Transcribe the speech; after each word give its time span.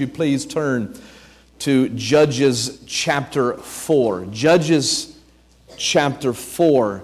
you 0.00 0.08
please 0.08 0.46
turn 0.46 0.98
to 1.60 1.90
Judges 1.90 2.82
chapter 2.86 3.54
4? 3.54 4.26
Judges 4.26 5.18
chapter 5.76 6.32
4. 6.32 7.02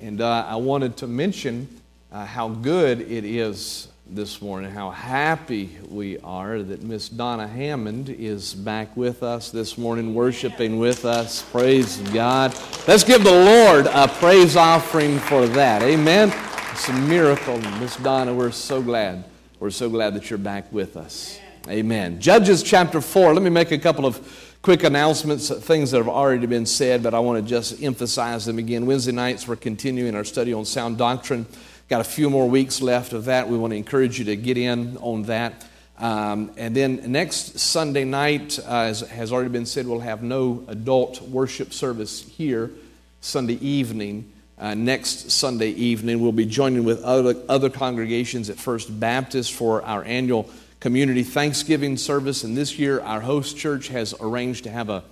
And 0.00 0.20
uh, 0.20 0.46
I 0.48 0.56
wanted 0.56 0.96
to 0.98 1.06
mention 1.06 1.68
uh, 2.10 2.24
how 2.24 2.48
good 2.48 3.02
it 3.02 3.24
is 3.24 3.88
this 4.06 4.42
morning, 4.42 4.70
how 4.70 4.90
happy 4.90 5.78
we 5.88 6.18
are 6.18 6.62
that 6.62 6.82
Miss 6.82 7.08
Donna 7.08 7.46
Hammond 7.46 8.08
is 8.08 8.52
back 8.52 8.96
with 8.96 9.22
us 9.22 9.50
this 9.50 9.78
morning, 9.78 10.14
worshiping 10.14 10.78
with 10.78 11.04
us. 11.04 11.42
Praise 11.42 11.98
God. 12.12 12.54
Let's 12.88 13.04
give 13.04 13.24
the 13.24 13.30
Lord 13.30 13.86
a 13.86 14.08
praise 14.08 14.56
offering 14.56 15.18
for 15.18 15.46
that. 15.48 15.82
Amen. 15.82 16.32
It's 16.72 16.88
a 16.88 16.92
miracle. 16.94 17.58
Miss 17.78 17.96
Donna, 17.96 18.34
we're 18.34 18.50
so 18.50 18.82
glad. 18.82 19.24
We're 19.60 19.70
so 19.70 19.88
glad 19.88 20.14
that 20.14 20.28
you're 20.28 20.38
back 20.38 20.72
with 20.72 20.96
us. 20.96 21.38
Amen. 21.68 22.20
Judges 22.20 22.60
chapter 22.64 23.00
4. 23.00 23.34
Let 23.34 23.42
me 23.42 23.48
make 23.48 23.70
a 23.70 23.78
couple 23.78 24.04
of 24.04 24.56
quick 24.62 24.82
announcements, 24.82 25.48
things 25.48 25.92
that 25.92 25.98
have 25.98 26.08
already 26.08 26.46
been 26.46 26.66
said, 26.66 27.04
but 27.04 27.14
I 27.14 27.20
want 27.20 27.40
to 27.42 27.48
just 27.48 27.80
emphasize 27.80 28.44
them 28.44 28.58
again. 28.58 28.84
Wednesday 28.84 29.12
nights, 29.12 29.46
we're 29.46 29.54
continuing 29.54 30.16
our 30.16 30.24
study 30.24 30.52
on 30.52 30.64
sound 30.64 30.98
doctrine. 30.98 31.46
Got 31.88 32.00
a 32.00 32.04
few 32.04 32.30
more 32.30 32.48
weeks 32.48 32.82
left 32.82 33.12
of 33.12 33.26
that. 33.26 33.48
We 33.48 33.56
want 33.56 33.72
to 33.72 33.76
encourage 33.76 34.18
you 34.18 34.24
to 34.24 34.36
get 34.36 34.58
in 34.58 34.96
on 34.96 35.22
that. 35.24 35.64
Um, 35.98 36.50
and 36.56 36.74
then 36.74 37.12
next 37.12 37.60
Sunday 37.60 38.04
night, 38.04 38.58
uh, 38.58 38.86
as 38.88 39.02
has 39.02 39.32
already 39.32 39.50
been 39.50 39.66
said, 39.66 39.86
we'll 39.86 40.00
have 40.00 40.20
no 40.20 40.64
adult 40.66 41.22
worship 41.22 41.72
service 41.72 42.22
here 42.22 42.72
Sunday 43.20 43.58
evening. 43.64 44.32
Uh, 44.58 44.74
next 44.74 45.30
Sunday 45.30 45.70
evening, 45.70 46.20
we'll 46.20 46.32
be 46.32 46.46
joining 46.46 46.82
with 46.82 47.02
other, 47.04 47.36
other 47.48 47.70
congregations 47.70 48.50
at 48.50 48.56
First 48.58 48.98
Baptist 48.98 49.52
for 49.52 49.82
our 49.82 50.02
annual 50.04 50.50
community 50.82 51.22
Thanksgiving 51.22 51.96
service. 51.96 52.42
And 52.42 52.56
this 52.56 52.76
year, 52.76 53.00
our 53.02 53.20
host 53.20 53.56
church 53.56 53.86
has 53.86 54.16
arranged 54.18 54.64
to 54.64 54.70
have 54.70 54.90
a, 54.90 55.04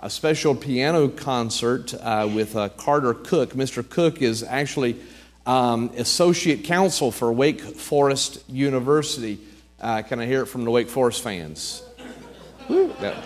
a 0.00 0.08
special 0.08 0.54
piano 0.54 1.06
concert 1.06 1.92
uh, 1.92 2.26
with 2.34 2.56
uh, 2.56 2.70
Carter 2.70 3.12
Cook. 3.12 3.52
Mr. 3.52 3.86
Cook 3.86 4.22
is 4.22 4.42
actually 4.42 4.98
um, 5.44 5.90
associate 5.98 6.64
counsel 6.64 7.12
for 7.12 7.30
Wake 7.30 7.60
Forest 7.60 8.42
University. 8.48 9.38
Uh, 9.78 10.00
can 10.00 10.18
I 10.18 10.24
hear 10.24 10.44
it 10.44 10.46
from 10.46 10.64
the 10.64 10.70
Wake 10.70 10.88
Forest 10.88 11.22
fans? 11.22 11.82
that, 12.70 13.22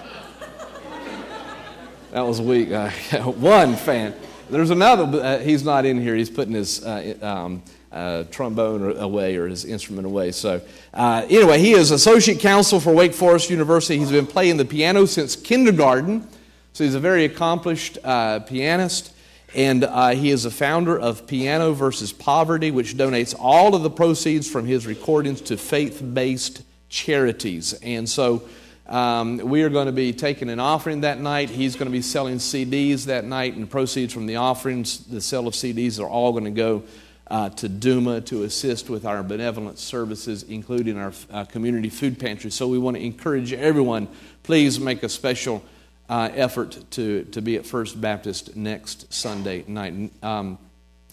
that, 2.11 2.23
was 2.23 2.41
weak. 2.41 2.73
Uh, 2.73 2.91
one 3.21 3.77
fan. 3.77 4.13
There's 4.53 4.69
another, 4.69 5.19
uh, 5.19 5.39
he's 5.39 5.65
not 5.65 5.87
in 5.87 5.99
here. 5.99 6.15
He's 6.15 6.29
putting 6.29 6.53
his 6.53 6.85
uh, 6.85 7.15
um, 7.23 7.63
uh, 7.91 8.25
trombone 8.25 8.99
away 8.99 9.37
or 9.37 9.49
his 9.49 9.65
instrument 9.65 10.07
away. 10.07 10.31
So, 10.33 10.61
uh, 10.93 11.27
anyway, 11.31 11.59
he 11.59 11.73
is 11.73 11.91
associate 11.91 12.39
counsel 12.39 12.79
for 12.79 12.93
Wake 12.93 13.15
Forest 13.15 13.49
University. 13.49 13.99
He's 13.99 14.11
been 14.11 14.27
playing 14.27 14.59
the 14.59 14.67
piano 14.67 15.07
since 15.07 15.37
kindergarten. 15.37 16.29
So, 16.75 16.85
he's 16.85 16.95
a 16.95 17.01
very 17.01 17.25
accomplished 17.25 17.97
pianist. 18.03 19.15
And 19.55 19.85
uh, 19.85 20.11
he 20.11 20.31
is 20.31 20.45
a 20.45 20.51
founder 20.51 20.99
of 20.99 21.27
Piano 21.27 21.73
versus 21.73 22.13
Poverty, 22.13 22.71
which 22.71 22.95
donates 22.95 23.35
all 23.39 23.75
of 23.75 23.83
the 23.83 23.91
proceeds 23.91 24.51
from 24.51 24.67
his 24.67 24.87
recordings 24.87 25.41
to 25.43 25.57
faith 25.57 26.03
based 26.13 26.63
charities. 26.91 27.73
And 27.83 28.09
so 28.09 28.43
um, 28.87 29.39
we 29.39 29.63
are 29.63 29.69
going 29.69 29.87
to 29.87 29.93
be 29.93 30.13
taking 30.13 30.51
an 30.51 30.61
offering 30.61 31.03
that 31.03 31.21
night. 31.21 31.51
He's 31.51 31.77
going 31.77 31.87
to 31.87 31.93
be 31.93 32.03
selling 32.03 32.37
CDs 32.37 33.05
that 33.07 33.25
night, 33.25 33.55
and 33.55 33.71
proceeds 33.71 34.13
from 34.13 34.27
the 34.27 34.37
offerings, 34.37 35.07
the 35.07 35.21
sale 35.21 35.47
of 35.47 35.55
CDs, 35.55 36.01
are 36.01 36.09
all 36.09 36.33
going 36.33 36.45
to 36.45 36.51
go 36.51 36.83
uh, 37.29 37.49
to 37.49 37.69
Duma 37.69 38.21
to 38.21 38.43
assist 38.43 38.91
with 38.91 39.07
our 39.07 39.23
benevolent 39.23 39.79
services, 39.79 40.43
including 40.43 40.99
our 40.99 41.13
uh, 41.31 41.45
community 41.45 41.89
food 41.89 42.19
pantry. 42.19 42.51
So 42.51 42.69
we 42.69 42.79
want 42.79 42.97
to 42.97 43.03
encourage 43.03 43.53
everyone, 43.53 44.09
please 44.43 44.79
make 44.79 45.03
a 45.03 45.09
special 45.09 45.65
uh, 46.09 46.29
effort 46.35 46.79
to, 46.91 47.23
to 47.25 47.41
be 47.41 47.57
at 47.57 47.65
First 47.65 48.01
Baptist 48.01 48.57
next 48.57 49.13
Sunday 49.13 49.65
night. 49.67 50.13
Um, 50.23 50.59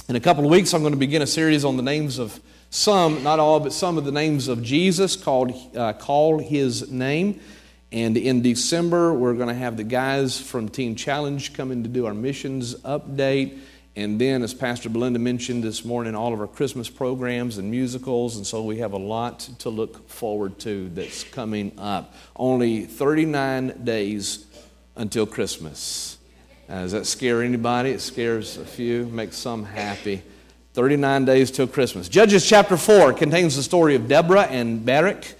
in 0.09 0.15
a 0.15 0.19
couple 0.19 0.43
of 0.43 0.49
weeks, 0.49 0.73
I'm 0.73 0.81
going 0.81 0.93
to 0.93 0.99
begin 0.99 1.21
a 1.21 1.27
series 1.27 1.63
on 1.63 1.77
the 1.77 1.83
names 1.83 2.17
of 2.17 2.39
some, 2.71 3.23
not 3.23 3.39
all, 3.39 3.59
but 3.59 3.73
some 3.73 3.97
of 3.97 4.05
the 4.05 4.11
names 4.11 4.47
of 4.47 4.61
Jesus 4.61 5.15
called 5.15 5.53
uh, 5.75 5.93
Call 5.93 6.39
His 6.39 6.91
Name. 6.91 7.39
And 7.91 8.17
in 8.17 8.41
December, 8.43 9.13
we're 9.13 9.33
going 9.33 9.47
to 9.47 9.55
have 9.55 9.75
the 9.75 9.83
guys 9.83 10.39
from 10.39 10.69
Teen 10.69 10.95
Challenge 10.95 11.53
coming 11.53 11.83
to 11.83 11.89
do 11.89 12.05
our 12.05 12.13
missions 12.13 12.75
update. 12.75 13.59
And 13.95 14.21
then, 14.21 14.43
as 14.43 14.53
Pastor 14.53 14.89
Belinda 14.89 15.17
mentioned 15.17 15.63
this 15.63 15.83
morning, 15.83 16.13
all 16.13 16.31
of 16.31 16.39
our 16.39 16.47
Christmas 16.47 16.87
programs 16.87 17.57
and 17.57 17.71
musicals. 17.71 18.37
And 18.37 18.45
so 18.45 18.63
we 18.63 18.77
have 18.77 18.93
a 18.93 18.97
lot 18.99 19.39
to 19.59 19.69
look 19.69 20.07
forward 20.07 20.59
to 20.59 20.89
that's 20.89 21.23
coming 21.23 21.71
up. 21.79 22.13
Only 22.35 22.85
39 22.85 23.83
days 23.83 24.45
until 24.95 25.25
Christmas. 25.25 26.17
Uh, 26.69 26.81
does 26.81 26.91
that 26.91 27.07
scare 27.07 27.41
anybody? 27.41 27.89
It 27.89 28.01
scares 28.01 28.57
a 28.57 28.65
few, 28.65 29.05
makes 29.07 29.35
some 29.35 29.65
happy. 29.65 30.21
39 30.73 31.25
days 31.25 31.49
till 31.49 31.67
Christmas. 31.67 32.07
Judges 32.07 32.47
chapter 32.47 32.77
4 32.77 33.13
contains 33.13 33.55
the 33.55 33.63
story 33.63 33.95
of 33.95 34.07
Deborah 34.07 34.43
and 34.43 34.85
Barak, 34.85 35.33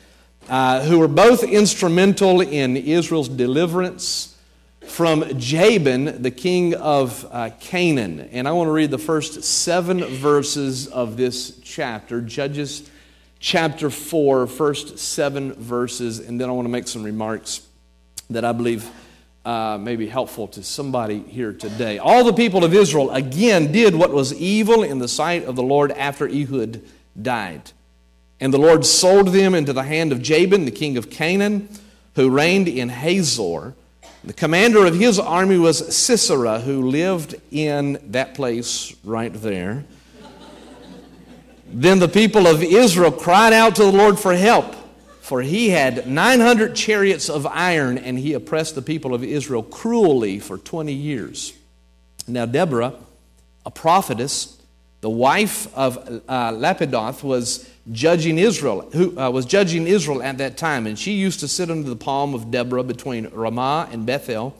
uh, 0.50 0.82
who 0.82 0.98
were 0.98 1.08
both 1.08 1.44
instrumental 1.44 2.42
in 2.42 2.76
Israel's 2.76 3.30
deliverance 3.30 4.36
from 4.82 5.38
Jabin, 5.38 6.22
the 6.24 6.32
king 6.32 6.74
of 6.74 7.28
uh, 7.32 7.52
Canaan. 7.60 8.22
And 8.32 8.48
I 8.48 8.52
want 8.54 8.68
to 8.68 8.72
read 8.72 8.90
the 8.90 8.98
first 8.98 9.44
seven 9.44 10.04
verses 10.04 10.88
of 10.88 11.18
this 11.18 11.60
chapter, 11.60 12.20
Judges 12.22 12.90
chapter 13.40 13.90
4, 13.90 14.48
first 14.48 14.98
seven 14.98 15.54
verses, 15.54 16.20
and 16.20 16.42
then 16.42 16.50
I 16.50 16.52
want 16.52 16.66
to 16.66 16.72
make 16.72 16.88
some 16.88 17.04
remarks 17.04 17.62
that 18.32 18.44
I 18.44 18.52
believe 18.52 18.90
uh, 19.46 19.78
may 19.80 19.96
be 19.96 20.08
helpful 20.08 20.48
to 20.50 20.64
somebody 20.64 21.20
here 21.20 21.54
today. 21.54 22.00
All 22.00 22.24
the 22.24 22.34
people 22.34 22.64
of 22.64 22.74
Israel 22.74 23.12
again 23.12 23.72
did 23.72 23.96
what 23.96 24.12
was 24.12 24.34
evil 24.34 24.84
in 24.84 25.00
the 25.00 25.08
sight 25.08 25.46
of 25.46 25.56
the 25.56 25.64
Lord 25.64 25.92
after 25.92 26.28
Ehud 26.28 26.84
died. 27.20 27.72
And 28.40 28.54
the 28.54 28.58
Lord 28.58 28.86
sold 28.86 29.30
them 29.30 29.54
into 29.54 29.74
the 29.74 29.84
hand 29.84 30.12
of 30.12 30.22
Jabin, 30.22 30.66
the 30.66 30.72
king 30.72 30.98
of 30.98 31.10
Canaan, 31.10 31.70
who 32.16 32.30
reigned 32.30 32.68
in 32.68 32.90
Hazor. 32.90 33.74
The 34.24 34.34
commander 34.34 34.86
of 34.86 34.96
his 34.96 35.20
army 35.20 35.58
was 35.58 35.96
Sisera, 35.96 36.60
who 36.60 36.90
lived 36.90 37.36
in 37.52 38.00
that 38.12 38.36
place 38.36 38.96
right 39.04 39.34
there. 39.34 39.86
then 41.68 42.00
the 42.00 42.08
people 42.08 42.48
of 42.48 42.64
Israel 42.64 43.12
cried 43.12 43.54
out 43.54 43.76
to 43.76 43.84
the 43.84 43.92
Lord 43.92 44.20
for 44.20 44.34
help. 44.34 44.76
For 45.22 45.44
he 45.44 45.70
had 45.70 46.08
900 46.08 46.76
chariots 46.76 47.30
of 47.30 47.46
iron, 47.46 48.00
and 48.00 48.18
he 48.18 48.34
oppressed 48.34 48.74
the 48.74 48.82
people 48.82 49.14
of 49.14 49.24
Israel 49.24 49.62
cruelly 49.62 50.40
for 50.40 50.58
20 50.58 50.92
years. 50.92 51.54
Now, 52.28 52.48
Deborah, 52.48 52.96
a 53.66 53.70
prophetess, 53.70 54.60
the 55.02 55.10
wife 55.10 55.72
of 55.78 55.98
uh, 56.28 56.52
Lapidoth, 56.52 57.24
was 57.24 57.70
judging 57.92 58.38
Israel, 58.38 58.90
who 58.92 59.18
uh, 59.20 59.30
was 59.30 59.46
judging 59.46 59.88
Israel 59.88 60.22
at 60.22 60.38
that 60.38 60.58
time, 60.58 60.86
and 60.86 60.98
she 60.98 61.14
used 61.14 61.40
to 61.40 61.48
sit 61.48 61.72
under 61.72 61.90
the 61.90 61.96
palm 61.96 62.34
of 62.34 62.52
Deborah 62.52 62.84
between 62.84 63.28
Ramah 63.30 63.90
and 63.92 64.06
Bethel 64.06 64.56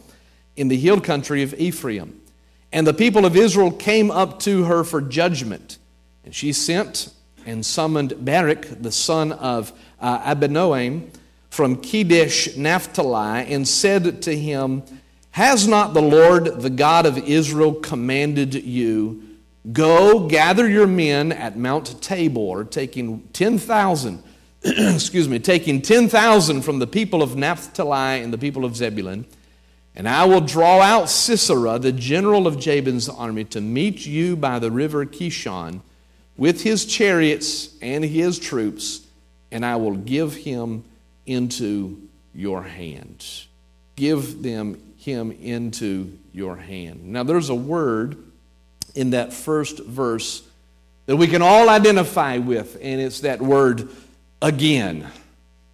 in 0.56 0.68
the 0.68 0.78
hill 0.78 1.00
country 1.00 1.44
of 1.44 1.54
Ephraim. 1.54 2.20
And 2.72 2.86
the 2.86 2.94
people 2.94 3.26
of 3.26 3.36
Israel 3.36 3.72
came 3.72 4.12
up 4.12 4.40
to 4.42 4.66
her 4.66 4.84
for 4.84 5.02
judgment, 5.02 5.78
and 6.24 6.34
she 6.34 6.54
sent 6.54 7.12
and 7.46 7.66
summoned 7.66 8.24
Barak, 8.24 8.82
the 8.82 8.92
son 8.92 9.32
of 9.32 9.74
uh, 10.00 10.36
Abinoam, 10.36 11.10
from 11.50 11.78
Kedesh 11.78 12.56
Naphtali, 12.58 13.52
and 13.52 13.68
said 13.68 14.22
to 14.24 14.36
him, 14.38 14.84
Has 15.32 15.68
not 15.68 15.94
the 15.94 16.02
Lord, 16.02 16.62
the 16.62 16.70
God 16.70 17.06
of 17.06 17.18
Israel, 17.18 17.74
commanded 17.74 18.54
you, 18.54 19.29
Go 19.72 20.28
gather 20.28 20.70
your 20.70 20.88
men 20.88 21.32
at 21.32 21.58
Mount 21.58 22.02
Tabor, 22.02 22.64
taking 22.64 23.28
10,000, 23.34 24.24
excuse 24.64 25.28
me, 25.28 25.40
taking 25.40 25.82
10,000 25.82 26.62
from 26.62 26.80
the 26.80 26.88
people 26.88 27.22
of 27.22 27.36
Naphtali 27.36 28.22
and 28.22 28.32
the 28.32 28.38
people 28.38 28.64
of 28.64 28.76
Zebulun, 28.76 29.26
and 29.96 30.08
I 30.08 30.24
will 30.26 30.42
draw 30.42 30.80
out 30.80 31.10
Sisera, 31.10 31.78
the 31.78 31.92
general 31.92 32.48
of 32.48 32.58
Jabin's 32.58 33.10
army, 33.10 33.44
to 33.46 33.60
meet 33.60 34.06
you 34.06 34.38
by 34.38 34.60
the 34.60 34.72
river 34.72 35.06
Kishon 35.06 35.82
with 36.38 36.64
his 36.64 36.86
chariots 36.86 37.76
and 37.82 38.04
his 38.04 38.40
troops, 38.40 39.02
and 39.52 39.66
I 39.66 39.76
will 39.76 39.96
give 39.96 40.36
him 40.36 40.86
into 41.26 42.08
your 42.34 42.64
hand. 42.64 43.26
Give 43.98 44.42
them 44.42 44.82
him 44.96 45.32
into 45.32 46.18
your 46.32 46.56
hand. 46.56 47.04
Now 47.04 47.24
there's 47.24 47.50
a 47.50 47.56
word 47.56 48.29
in 48.96 49.12
that 49.12 49.34
first 49.34 49.80
verse 49.80 50.44
that 51.06 51.18
we 51.18 51.28
can 51.28 51.42
all 51.42 51.70
identify 51.70 52.38
with, 52.38 52.78
and 52.82 53.02
it's 53.02 53.22
that 53.22 53.42
word 53.42 53.90
again. 54.42 55.08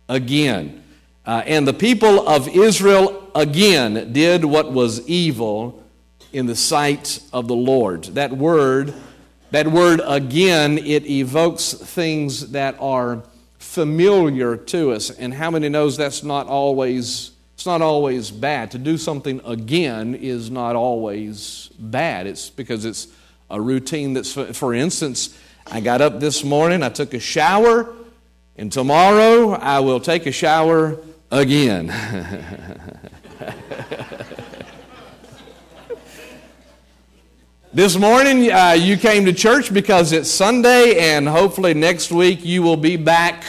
Again. 0.07 0.83
Uh, 1.25 1.41
and 1.45 1.67
the 1.67 1.73
people 1.73 2.27
of 2.27 2.47
Israel 2.47 3.29
again 3.35 4.13
did 4.13 4.45
what 4.45 4.71
was 4.71 5.05
evil 5.07 5.83
in 6.31 6.45
the 6.45 6.55
sight 6.55 7.19
of 7.33 7.47
the 7.47 7.55
Lord. 7.55 8.03
That 8.15 8.31
word 8.31 8.93
that 9.51 9.67
word 9.67 10.01
again, 10.03 10.77
it 10.77 11.05
evokes 11.05 11.71
things 11.73 12.51
that 12.51 12.75
are 12.79 13.23
familiar 13.57 14.57
to 14.57 14.91
us. 14.91 15.11
And 15.11 15.33
how 15.33 15.49
many 15.49 15.69
knows 15.69 15.95
that's 15.95 16.23
not 16.23 16.47
always 16.47 17.31
it's 17.65 17.67
not 17.67 17.81
always 17.81 18.29
bad. 18.29 18.69
To 18.71 18.77
do 18.77 18.95
something 18.95 19.41
again 19.43 20.13
is 20.13 20.51
not 20.51 20.75
always 20.75 21.71
bad. 21.79 22.27
It's 22.27 22.47
because 22.47 22.85
it's 22.85 23.07
a 23.49 23.59
routine 23.59 24.13
that's, 24.13 24.33
for 24.55 24.75
instance, 24.75 25.35
I 25.65 25.81
got 25.81 25.99
up 25.99 26.19
this 26.19 26.43
morning, 26.43 26.83
I 26.83 26.89
took 26.89 27.15
a 27.15 27.19
shower, 27.19 27.91
and 28.55 28.71
tomorrow 28.71 29.53
I 29.53 29.79
will 29.79 29.99
take 29.99 30.27
a 30.27 30.31
shower 30.31 30.99
again. 31.31 31.87
this 37.73 37.97
morning 37.97 38.51
uh, 38.51 38.75
you 38.77 38.95
came 38.95 39.25
to 39.25 39.33
church 39.33 39.73
because 39.73 40.11
it's 40.11 40.29
Sunday, 40.29 40.99
and 40.99 41.27
hopefully 41.27 41.73
next 41.73 42.11
week 42.11 42.45
you 42.45 42.61
will 42.61 42.77
be 42.77 42.95
back 42.95 43.43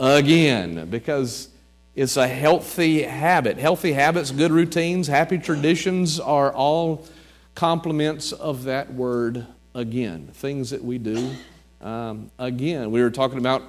again 0.00 0.88
because 0.88 1.51
it's 1.94 2.16
a 2.16 2.26
healthy 2.26 3.02
habit. 3.02 3.58
Healthy 3.58 3.92
habits, 3.92 4.30
good 4.30 4.50
routines, 4.50 5.06
happy 5.08 5.38
traditions 5.38 6.18
are 6.18 6.52
all 6.52 7.06
complements 7.54 8.32
of 8.32 8.64
that 8.64 8.92
word 8.92 9.46
again. 9.74 10.28
Things 10.32 10.70
that 10.70 10.82
we 10.82 10.98
do 10.98 11.30
um, 11.82 12.30
again. 12.38 12.90
We 12.90 13.02
were 13.02 13.10
talking 13.10 13.38
about 13.38 13.62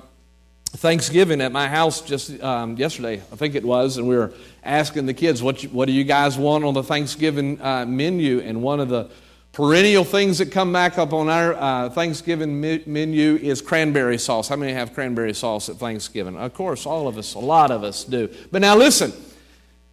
Thanksgiving 0.67 1.41
at 1.41 1.51
my 1.51 1.67
house 1.67 2.01
just 2.01 2.41
um, 2.41 2.77
yesterday, 2.77 3.21
I 3.31 3.35
think 3.35 3.55
it 3.55 3.63
was, 3.63 3.97
and 3.97 4.07
we 4.07 4.15
were 4.15 4.33
asking 4.63 5.05
the 5.05 5.13
kids, 5.13 5.43
what, 5.43 5.61
you, 5.61 5.69
what 5.69 5.85
do 5.85 5.91
you 5.91 6.03
guys 6.03 6.37
want 6.37 6.63
on 6.63 6.73
the 6.73 6.81
Thanksgiving 6.81 7.61
uh, 7.61 7.85
menu? 7.85 8.39
And 8.39 8.63
one 8.63 8.79
of 8.79 8.89
the 8.89 9.09
perennial 9.53 10.03
things 10.03 10.39
that 10.39 10.51
come 10.51 10.73
back 10.73 10.97
up 10.97 11.13
on 11.13 11.29
our 11.29 11.53
uh, 11.53 11.89
Thanksgiving 11.91 12.59
me- 12.59 12.83
menu 12.87 13.35
is 13.35 13.61
cranberry 13.61 14.17
sauce. 14.17 14.47
How 14.47 14.55
many 14.55 14.73
have 14.73 14.93
cranberry 14.95 15.33
sauce 15.33 15.69
at 15.69 15.77
Thanksgiving? 15.77 16.35
Of 16.35 16.55
course, 16.55 16.87
all 16.87 17.07
of 17.07 17.19
us, 17.19 17.35
a 17.35 17.39
lot 17.39 17.69
of 17.69 17.83
us 17.83 18.03
do. 18.03 18.29
But 18.51 18.61
now 18.61 18.75
listen, 18.75 19.13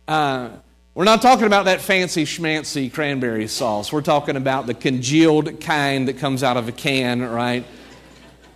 uh, 0.08 0.48
we're 0.94 1.04
not 1.04 1.20
talking 1.20 1.44
about 1.44 1.66
that 1.66 1.82
fancy 1.82 2.24
schmancy 2.24 2.92
cranberry 2.92 3.46
sauce. 3.46 3.92
We're 3.92 4.00
talking 4.00 4.36
about 4.36 4.66
the 4.66 4.74
congealed 4.74 5.60
kind 5.60 6.08
that 6.08 6.16
comes 6.16 6.42
out 6.42 6.56
of 6.56 6.66
a 6.66 6.72
can, 6.72 7.20
right? 7.20 7.64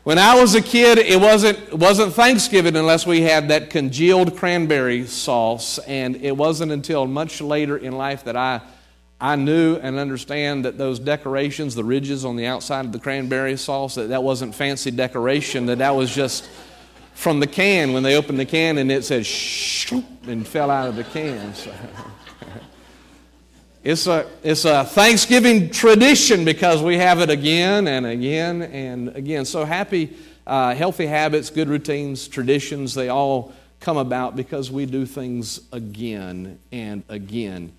When 0.05 0.19
I 0.19 0.41
was 0.41 0.55
a 0.55 0.63
kid, 0.63 0.99
it 0.99 1.21
wasn't, 1.21 1.59
it 1.59 1.79
wasn't 1.79 2.15
Thanksgiving 2.15 2.77
unless 2.77 3.07
we 3.07 3.21
had 3.21 3.49
that 3.49 3.69
congealed 3.69 4.37
cranberry 4.39 5.07
sauce, 5.07 5.79
and 5.81 6.17
it 6.17 6.37
wasn't 6.37 6.73
until 6.73 7.07
much 7.07 7.43
later 7.43 7.77
in 7.77 7.93
life 7.93 8.25
that 8.25 8.37
I 8.37 8.63
I 9.21 9.37
knew 9.37 9.77
and 9.77 9.99
understand 9.99 10.65
that 10.65 10.77
those 10.77 10.99
decorations, 10.99 11.75
the 11.75 11.85
ridges 11.85 12.25
on 12.25 12.37
the 12.37 12.47
outside 12.47 12.85
of 12.85 12.93
the 12.93 12.99
cranberry 12.99 13.57
sauce, 13.57 13.95
that 13.95 14.09
that 14.09 14.23
wasn't 14.23 14.55
fancy 14.55 14.91
decoration, 14.91 15.67
that 15.67 15.79
that 15.79 15.95
was 15.95 16.15
just 16.15 16.49
from 17.15 17.41
the 17.41 17.47
can 17.47 17.93
when 17.93 18.03
they 18.03 18.17
opened 18.17 18.39
the 18.39 18.45
can 18.45 18.77
and 18.79 18.91
it 18.91 19.05
said 19.05 19.25
shh 19.25 19.93
and 20.27 20.47
fell 20.47 20.71
out 20.71 20.89
of 20.89 20.97
the 20.97 21.05
can. 21.05 21.55
So, 21.55 21.73
it's, 23.85 24.07
a, 24.07 24.27
it's 24.43 24.65
a 24.65 24.85
Thanksgiving 24.85 25.71
tradition 25.71 26.45
because 26.45 26.83
we 26.83 26.99
have 26.99 27.21
it 27.21 27.31
again 27.31 27.87
and 27.87 28.05
again 28.05 28.63
and 28.63 29.09
again. 29.17 29.45
So 29.45 29.65
happy, 29.65 30.17
uh, 30.47 30.75
healthy 30.75 31.07
habits, 31.07 31.51
good 31.51 31.69
routines, 31.69 32.27
traditions, 32.27 32.95
they 32.95 33.09
all 33.09 33.55
come 33.81 33.97
about 33.97 34.35
because 34.35 34.71
we 34.71 34.87
do 34.87 35.07
things 35.07 35.61
again 35.73 36.59
and 36.73 37.05
again. 37.09 37.73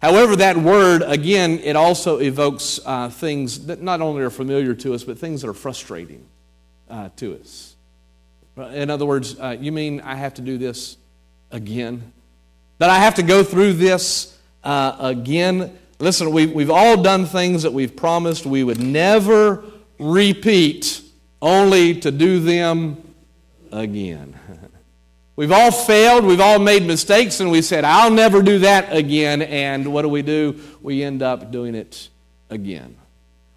However, 0.00 0.34
that 0.36 0.56
word, 0.56 1.02
again, 1.02 1.58
it 1.62 1.76
also 1.76 2.18
evokes 2.18 2.80
uh, 2.86 3.10
things 3.10 3.66
that 3.66 3.82
not 3.82 4.00
only 4.00 4.22
are 4.22 4.30
familiar 4.30 4.74
to 4.74 4.94
us, 4.94 5.04
but 5.04 5.18
things 5.18 5.42
that 5.42 5.48
are 5.48 5.54
frustrating 5.54 6.24
uh, 6.88 7.10
to 7.16 7.38
us. 7.38 7.76
In 8.56 8.90
other 8.90 9.04
words, 9.04 9.38
uh, 9.38 9.56
you 9.58 9.72
mean 9.72 10.00
I 10.00 10.14
have 10.14 10.34
to 10.34 10.42
do 10.42 10.58
this 10.58 10.96
again? 11.50 12.12
That 12.78 12.88
I 12.88 12.98
have 12.98 13.16
to 13.16 13.22
go 13.22 13.44
through 13.44 13.74
this 13.74 14.38
uh, 14.64 14.96
again? 14.98 15.78
Listen, 15.98 16.32
we've, 16.32 16.52
we've 16.52 16.70
all 16.70 17.02
done 17.02 17.26
things 17.26 17.62
that 17.62 17.72
we've 17.72 17.94
promised 17.94 18.46
we 18.46 18.64
would 18.64 18.80
never 18.80 19.62
repeat, 19.98 21.02
only 21.42 21.94
to 22.00 22.10
do 22.10 22.40
them 22.40 23.14
again. 23.70 24.38
We've 25.36 25.52
all 25.52 25.70
failed, 25.70 26.24
we've 26.24 26.40
all 26.40 26.58
made 26.58 26.82
mistakes, 26.84 27.40
and 27.40 27.50
we 27.50 27.62
said, 27.62 27.84
I'll 27.84 28.10
never 28.10 28.42
do 28.42 28.58
that 28.60 28.94
again. 28.94 29.42
And 29.42 29.92
what 29.92 30.02
do 30.02 30.08
we 30.08 30.22
do? 30.22 30.60
We 30.82 31.02
end 31.02 31.22
up 31.22 31.50
doing 31.50 31.74
it 31.74 32.08
again. 32.50 32.96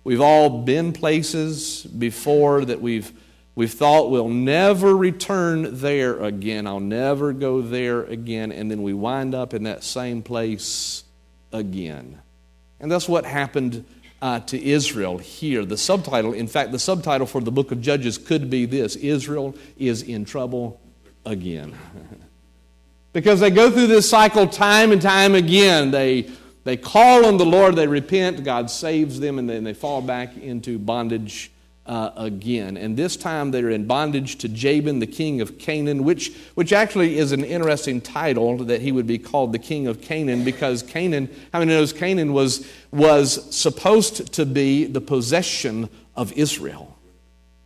We've 0.03 0.21
all 0.21 0.63
been 0.63 0.93
places 0.93 1.83
before 1.83 2.65
that 2.65 2.81
we've, 2.81 3.11
we've 3.55 3.73
thought 3.73 4.11
we'll 4.11 4.29
never 4.29 4.95
return 4.95 5.79
there 5.79 6.21
again. 6.21 6.67
I'll 6.67 6.79
never 6.79 7.33
go 7.33 7.61
there 7.61 8.03
again. 8.03 8.51
And 8.51 8.69
then 8.69 8.83
we 8.83 8.93
wind 8.93 9.33
up 9.33 9.53
in 9.53 9.63
that 9.63 9.83
same 9.83 10.21
place 10.21 11.03
again. 11.51 12.21
And 12.79 12.91
that's 12.91 13.07
what 13.07 13.25
happened 13.25 13.85
uh, 14.21 14.39
to 14.41 14.61
Israel 14.61 15.17
here. 15.17 15.65
The 15.65 15.77
subtitle, 15.77 16.33
in 16.33 16.47
fact, 16.47 16.71
the 16.71 16.79
subtitle 16.79 17.27
for 17.27 17.41
the 17.41 17.51
book 17.51 17.71
of 17.71 17.81
Judges 17.81 18.17
could 18.17 18.49
be 18.49 18.65
this 18.65 18.95
Israel 18.97 19.55
is 19.77 20.01
in 20.01 20.25
trouble 20.25 20.79
again. 21.25 21.75
because 23.13 23.39
they 23.39 23.49
go 23.49 23.69
through 23.69 23.87
this 23.87 24.09
cycle 24.09 24.47
time 24.47 24.91
and 24.91 25.01
time 25.01 25.35
again. 25.35 25.91
They, 25.91 26.29
they 26.63 26.77
call 26.77 27.25
on 27.25 27.37
the 27.37 27.45
Lord, 27.45 27.75
they 27.75 27.87
repent, 27.87 28.43
God 28.43 28.69
saves 28.69 29.19
them, 29.19 29.39
and 29.39 29.49
then 29.49 29.63
they 29.63 29.73
fall 29.73 30.01
back 30.01 30.37
into 30.37 30.79
bondage 30.79 31.51
uh, 31.85 32.11
again. 32.15 32.77
And 32.77 32.95
this 32.95 33.17
time 33.17 33.51
they're 33.51 33.69
in 33.69 33.85
bondage 33.85 34.37
to 34.37 34.49
Jabin, 34.49 34.99
the 34.99 35.07
king 35.07 35.41
of 35.41 35.59
Canaan, 35.59 36.03
which, 36.03 36.33
which 36.55 36.71
actually 36.71 37.17
is 37.17 37.31
an 37.31 37.43
interesting 37.43 37.99
title 37.99 38.57
that 38.59 38.81
he 38.81 38.91
would 38.91 39.07
be 39.07 39.17
called 39.17 39.51
the 39.51 39.59
king 39.59 39.87
of 39.87 40.01
Canaan 40.01 40.43
because 40.43 40.81
Canaan, 40.81 41.29
how 41.51 41.59
many 41.59 41.73
knows 41.73 41.91
Canaan 41.91 42.33
was, 42.33 42.67
was 42.91 43.53
supposed 43.53 44.33
to 44.33 44.45
be 44.45 44.85
the 44.85 45.01
possession 45.01 45.89
of 46.15 46.31
Israel? 46.33 46.97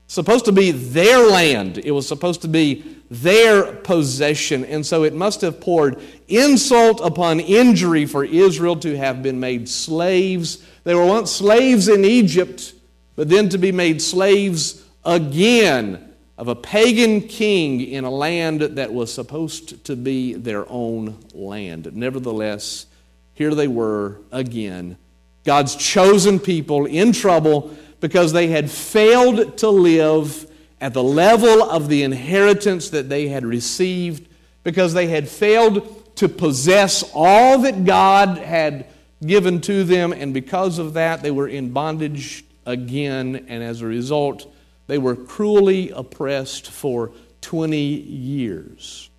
Supposed 0.07 0.45
to 0.45 0.51
be 0.51 0.71
their 0.71 1.19
land. 1.19 1.77
It 1.77 1.91
was 1.91 2.07
supposed 2.07 2.41
to 2.41 2.47
be 2.47 2.96
their 3.09 3.73
possession. 3.73 4.65
And 4.65 4.85
so 4.85 5.03
it 5.03 5.13
must 5.13 5.41
have 5.41 5.61
poured 5.61 6.01
insult 6.27 6.99
upon 7.01 7.39
injury 7.39 8.05
for 8.05 8.23
Israel 8.23 8.75
to 8.77 8.97
have 8.97 9.23
been 9.23 9.39
made 9.39 9.69
slaves. 9.69 10.63
They 10.83 10.95
were 10.95 11.05
once 11.05 11.31
slaves 11.31 11.87
in 11.87 12.03
Egypt, 12.03 12.73
but 13.15 13.29
then 13.29 13.49
to 13.49 13.57
be 13.57 13.71
made 13.71 14.01
slaves 14.01 14.83
again 15.05 16.03
of 16.37 16.47
a 16.47 16.55
pagan 16.55 17.21
king 17.21 17.81
in 17.81 18.03
a 18.03 18.11
land 18.11 18.61
that 18.61 18.93
was 18.93 19.11
supposed 19.11 19.83
to 19.85 19.95
be 19.95 20.33
their 20.33 20.69
own 20.69 21.17
land. 21.33 21.91
Nevertheless, 21.95 22.85
here 23.33 23.55
they 23.55 23.67
were 23.67 24.19
again, 24.31 24.97
God's 25.43 25.75
chosen 25.75 26.39
people 26.39 26.85
in 26.85 27.11
trouble 27.11 27.75
because 27.99 28.33
they 28.33 28.47
had 28.47 28.69
failed 28.69 29.57
to 29.59 29.69
live 29.69 30.46
at 30.79 30.93
the 30.93 31.03
level 31.03 31.63
of 31.63 31.89
the 31.89 32.03
inheritance 32.03 32.89
that 32.91 33.09
they 33.09 33.27
had 33.27 33.45
received 33.45 34.27
because 34.63 34.93
they 34.93 35.07
had 35.07 35.27
failed 35.27 36.15
to 36.17 36.27
possess 36.27 37.09
all 37.13 37.59
that 37.59 37.85
God 37.85 38.37
had 38.37 38.87
given 39.25 39.61
to 39.61 39.83
them, 39.83 40.13
and 40.13 40.33
because 40.33 40.77
of 40.79 40.93
that, 40.93 41.21
they 41.21 41.31
were 41.31 41.47
in 41.47 41.71
bondage 41.71 42.43
again, 42.65 43.45
and 43.47 43.63
as 43.63 43.81
a 43.81 43.85
result, 43.85 44.51
they 44.87 44.97
were 44.97 45.15
cruelly 45.15 45.89
oppressed 45.89 46.69
for 46.69 47.11
20 47.41 47.77
years. 47.77 49.09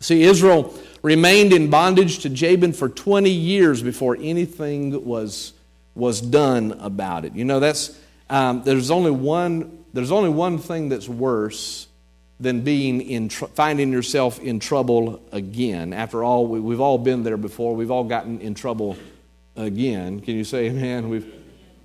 See, 0.00 0.22
Israel 0.22 0.74
remained 1.02 1.52
in 1.52 1.70
bondage 1.70 2.20
to 2.20 2.28
Jabin 2.28 2.72
for 2.72 2.88
20 2.88 3.30
years 3.30 3.82
before 3.82 4.16
anything 4.20 5.04
was, 5.04 5.52
was 5.94 6.20
done 6.20 6.72
about 6.80 7.24
it. 7.24 7.34
You 7.34 7.44
know, 7.44 7.60
that's, 7.60 7.98
um, 8.28 8.62
there's 8.64 8.90
only 8.90 9.10
one 9.10 9.83
there's 9.94 10.10
only 10.10 10.28
one 10.28 10.58
thing 10.58 10.88
that's 10.88 11.08
worse 11.08 11.86
than 12.40 12.62
being 12.62 13.00
in 13.00 13.28
tr- 13.28 13.46
finding 13.46 13.92
yourself 13.92 14.40
in 14.40 14.58
trouble 14.58 15.22
again. 15.30 15.92
After 15.92 16.24
all, 16.24 16.48
we, 16.48 16.58
we've 16.58 16.80
all 16.80 16.98
been 16.98 17.22
there 17.22 17.36
before. 17.36 17.76
We've 17.76 17.92
all 17.92 18.02
gotten 18.02 18.40
in 18.40 18.54
trouble 18.54 18.98
again. 19.54 20.20
Can 20.20 20.34
you 20.34 20.42
say 20.42 20.66
amen? 20.66 21.08
We've, 21.08 21.32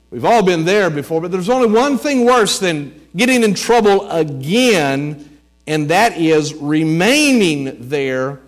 we've 0.09 0.25
all 0.25 0.41
been 0.41 0.65
there 0.65 0.89
before, 0.89 1.21
but 1.21 1.31
there's 1.31 1.49
only 1.49 1.67
one 1.67 1.99
thing 1.99 2.25
worse 2.25 2.57
than 2.57 2.99
getting 3.15 3.43
in 3.43 3.53
trouble 3.53 4.09
again, 4.09 5.39
and 5.67 5.89
that 5.89 6.17
is 6.17 6.55
remaining 6.55 7.89
there 7.89 8.39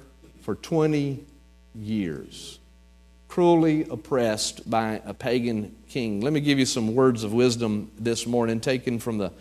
for 0.41 0.55
20 0.55 1.23
years, 1.75 2.57
cruelly 3.27 3.83
oppressed 3.91 4.67
by 4.67 5.03
a 5.05 5.13
pagan 5.13 5.75
king. 5.87 6.21
Let 6.21 6.33
me 6.33 6.41
give 6.41 6.57
you 6.57 6.65
some 6.65 6.95
words 6.95 7.23
of 7.23 7.31
wisdom 7.31 7.91
this 7.99 8.25
morning 8.25 8.59
taken 8.59 8.97
from 8.97 9.19
the 9.19 9.31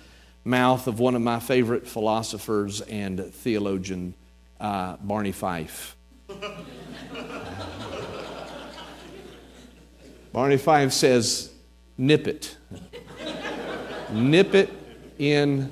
mouth 0.44 0.86
of 0.86 0.98
one 1.00 1.14
of 1.14 1.22
my 1.22 1.40
favorite 1.40 1.86
philosophers 1.86 2.80
and 2.82 3.32
theologian, 3.34 4.14
uh, 4.58 4.96
Barney 5.00 5.32
Fife. 5.32 5.96
Barney 10.32 10.56
Fife 10.56 10.92
says, 10.92 11.52
nip 11.98 12.26
it. 12.28 12.56
nip 14.12 14.54
it 14.54 14.70
in 15.18 15.70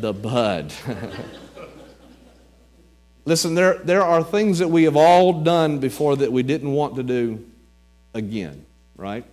the 0.00 0.12
bud. 0.12 0.72
Listen, 3.24 3.54
there, 3.54 3.78
there 3.78 4.02
are 4.02 4.24
things 4.24 4.58
that 4.58 4.68
we 4.68 4.84
have 4.84 4.96
all 4.96 5.42
done 5.42 5.78
before 5.78 6.16
that 6.16 6.32
we 6.32 6.42
didn't 6.42 6.72
want 6.72 6.96
to 6.96 7.02
do 7.02 7.44
again, 8.14 8.64
right? 8.96 9.26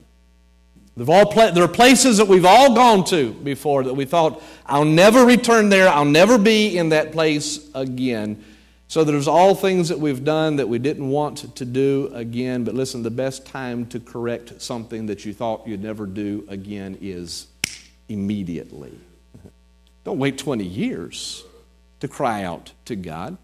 Pla- 0.97 1.51
there 1.51 1.63
are 1.63 1.67
places 1.67 2.17
that 2.17 2.27
we've 2.27 2.45
all 2.45 2.73
gone 2.73 3.03
to 3.05 3.33
before 3.33 3.83
that 3.83 3.93
we 3.93 4.05
thought, 4.05 4.41
I'll 4.65 4.85
never 4.85 5.25
return 5.25 5.69
there, 5.69 5.89
I'll 5.89 6.05
never 6.05 6.37
be 6.37 6.77
in 6.77 6.89
that 6.89 7.11
place 7.11 7.69
again. 7.73 8.43
So 8.87 9.03
there's 9.03 9.27
all 9.27 9.55
things 9.55 9.89
that 9.89 9.99
we've 9.99 10.23
done 10.23 10.57
that 10.57 10.69
we 10.69 10.79
didn't 10.79 11.09
want 11.09 11.55
to 11.55 11.65
do 11.65 12.11
again. 12.13 12.63
But 12.63 12.75
listen, 12.75 13.03
the 13.03 13.09
best 13.09 13.45
time 13.45 13.87
to 13.87 13.99
correct 13.99 14.61
something 14.61 15.07
that 15.07 15.25
you 15.25 15.33
thought 15.33 15.67
you'd 15.67 15.83
never 15.83 16.05
do 16.05 16.45
again 16.47 16.97
is 17.01 17.47
immediately. 18.07 18.97
Don't 20.03 20.19
wait 20.19 20.37
20 20.37 20.63
years 20.63 21.43
to 21.99 22.07
cry 22.07 22.43
out 22.43 22.71
to 22.85 22.95
God. 22.95 23.37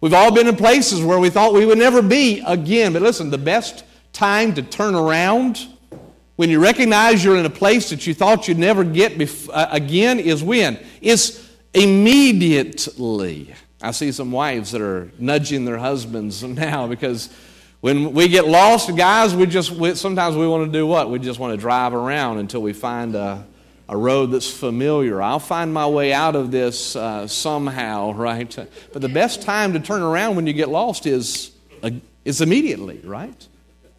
We've 0.00 0.14
all 0.14 0.34
been 0.34 0.48
in 0.48 0.56
places 0.56 1.02
where 1.02 1.18
we 1.18 1.30
thought 1.30 1.54
we 1.54 1.66
would 1.66 1.78
never 1.78 2.02
be 2.02 2.42
again. 2.46 2.92
But 2.92 3.02
listen, 3.02 3.30
the 3.30 3.38
best 3.38 3.84
time 4.12 4.54
to 4.54 4.62
turn 4.62 4.94
around 4.94 5.68
when 6.40 6.48
you 6.48 6.58
recognize 6.58 7.22
you're 7.22 7.36
in 7.36 7.44
a 7.44 7.50
place 7.50 7.90
that 7.90 8.06
you 8.06 8.14
thought 8.14 8.48
you'd 8.48 8.56
never 8.56 8.82
get 8.82 9.18
bef- 9.18 9.50
uh, 9.52 9.68
again 9.70 10.18
is 10.18 10.42
when? 10.42 10.78
It's 11.02 11.46
immediately. 11.74 13.54
I 13.82 13.90
see 13.90 14.10
some 14.10 14.32
wives 14.32 14.72
that 14.72 14.80
are 14.80 15.10
nudging 15.18 15.66
their 15.66 15.76
husbands 15.76 16.42
now 16.42 16.86
because 16.86 17.28
when 17.82 18.14
we 18.14 18.28
get 18.28 18.46
lost, 18.46 18.96
guys, 18.96 19.34
we 19.34 19.44
just 19.44 19.70
we, 19.70 19.94
sometimes 19.94 20.34
we 20.34 20.48
want 20.48 20.64
to 20.64 20.72
do 20.72 20.86
what? 20.86 21.10
We 21.10 21.18
just 21.18 21.38
want 21.38 21.52
to 21.52 21.58
drive 21.58 21.92
around 21.92 22.38
until 22.38 22.62
we 22.62 22.72
find 22.72 23.14
a, 23.14 23.46
a 23.86 23.94
road 23.94 24.28
that's 24.28 24.50
familiar. 24.50 25.20
I'll 25.20 25.40
find 25.40 25.74
my 25.74 25.88
way 25.88 26.14
out 26.14 26.36
of 26.36 26.50
this 26.50 26.96
uh, 26.96 27.26
somehow, 27.26 28.12
right? 28.14 28.56
But 28.94 29.02
the 29.02 29.10
best 29.10 29.42
time 29.42 29.74
to 29.74 29.78
turn 29.78 30.00
around 30.00 30.36
when 30.36 30.46
you 30.46 30.54
get 30.54 30.70
lost 30.70 31.04
is 31.04 31.50
uh, 31.82 31.90
is 32.24 32.40
immediately, 32.40 32.98
right? 33.04 33.46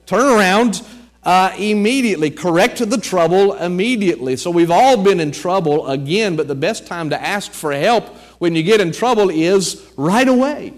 Turn 0.08 0.26
around 0.26 0.82
uh, 1.24 1.54
immediately. 1.58 2.32
Correct 2.32 2.78
the 2.90 2.98
trouble 2.98 3.54
immediately. 3.54 4.36
So 4.36 4.50
we've 4.50 4.72
all 4.72 4.98
been 4.98 5.20
in 5.20 5.32
trouble 5.32 5.88
again, 5.88 6.36
but 6.36 6.48
the 6.48 6.56
best 6.56 6.88
time 6.88 7.10
to 7.12 7.22
ask 7.22 7.51
for 7.51 7.72
help 7.72 8.08
when 8.40 8.56
you 8.56 8.63
get 8.63 8.82
in 8.82 8.92
trouble 8.92 9.30
is 9.30 9.88
right 9.98 10.28
away. 10.28 10.74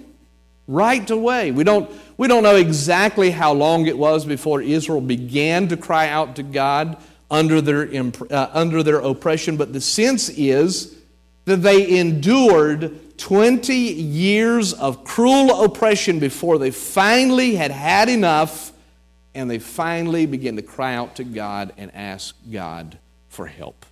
Right 0.68 1.10
away. 1.10 1.52
We 1.52 1.64
don't, 1.64 1.90
we 2.18 2.28
don't 2.28 2.44
know 2.44 2.56
exactly 2.56 3.32
how 3.32 3.54
long 3.54 3.88
it 3.88 3.98
was 3.98 4.26
before 4.26 4.62
Israel 4.62 5.02
began 5.02 5.70
to 5.70 5.78
cry 5.78 6.10
out 6.10 6.36
to 6.38 6.44
God 6.44 6.98
under 7.32 7.62
their, 7.62 7.90
uh, 8.30 8.50
under 8.54 8.84
their 8.84 9.00
oppression, 9.00 9.58
but 9.58 9.74
the 9.74 9.82
sense 9.82 10.30
is 10.30 10.96
that 11.46 11.58
they 11.58 12.00
endured 12.00 13.18
20 13.18 13.74
years 13.74 14.74
of 14.74 15.04
cruel 15.04 15.64
oppression 15.64 16.20
before 16.20 16.58
they 16.58 16.72
finally 16.72 17.56
had 17.56 17.72
had 17.72 18.10
enough 18.10 18.73
and 19.36 19.50
they 19.50 19.60
finally 19.60 20.26
begin 20.26 20.56
to 20.56 20.62
cry 20.62 20.96
out 20.96 21.16
to 21.16 21.24
God 21.24 21.74
and 21.78 21.94
ask 21.96 22.36
God 22.52 22.98
for 23.30 23.48
help 23.48 23.86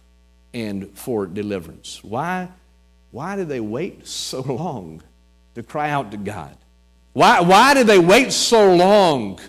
and 0.53 0.89
for 0.98 1.25
deliverance. 1.25 2.03
Why? 2.03 2.50
Why 3.12 3.36
did 3.36 3.50
they 3.50 3.60
wait 3.60 4.07
so 4.07 4.41
long 4.41 5.01
to 5.55 5.63
cry 5.63 5.89
out 5.89 6.12
to 6.12 6.17
God? 6.17 6.55
Why, 7.13 7.41
why 7.41 7.74
did 7.74 7.88
they 7.88 8.00
wait 8.00 8.31
so 8.31 8.74
long 8.74 9.39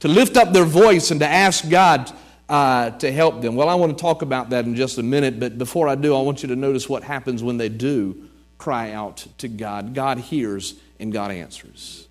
to 0.00 0.08
lift 0.08 0.36
up 0.36 0.52
their 0.52 0.64
voice 0.64 1.10
and 1.10 1.18
to 1.20 1.26
ask 1.26 1.68
God 1.68 2.12
uh, 2.48 2.90
to 2.90 3.10
help 3.10 3.40
them? 3.42 3.56
Well, 3.56 3.68
I 3.68 3.74
want 3.74 3.96
to 3.96 4.00
talk 4.00 4.22
about 4.22 4.50
that 4.50 4.66
in 4.66 4.76
just 4.76 4.98
a 4.98 5.02
minute, 5.02 5.40
but 5.40 5.58
before 5.58 5.88
I 5.88 5.96
do, 5.96 6.14
I 6.14 6.20
want 6.20 6.42
you 6.42 6.48
to 6.48 6.56
notice 6.56 6.88
what 6.88 7.02
happens 7.02 7.42
when 7.42 7.56
they 7.56 7.68
do 7.68 8.28
cry 8.58 8.92
out 8.92 9.26
to 9.38 9.48
God. 9.48 9.94
God 9.94 10.18
hears 10.18 10.74
and 11.00 11.12
God 11.12 11.30
answers. 11.30 12.06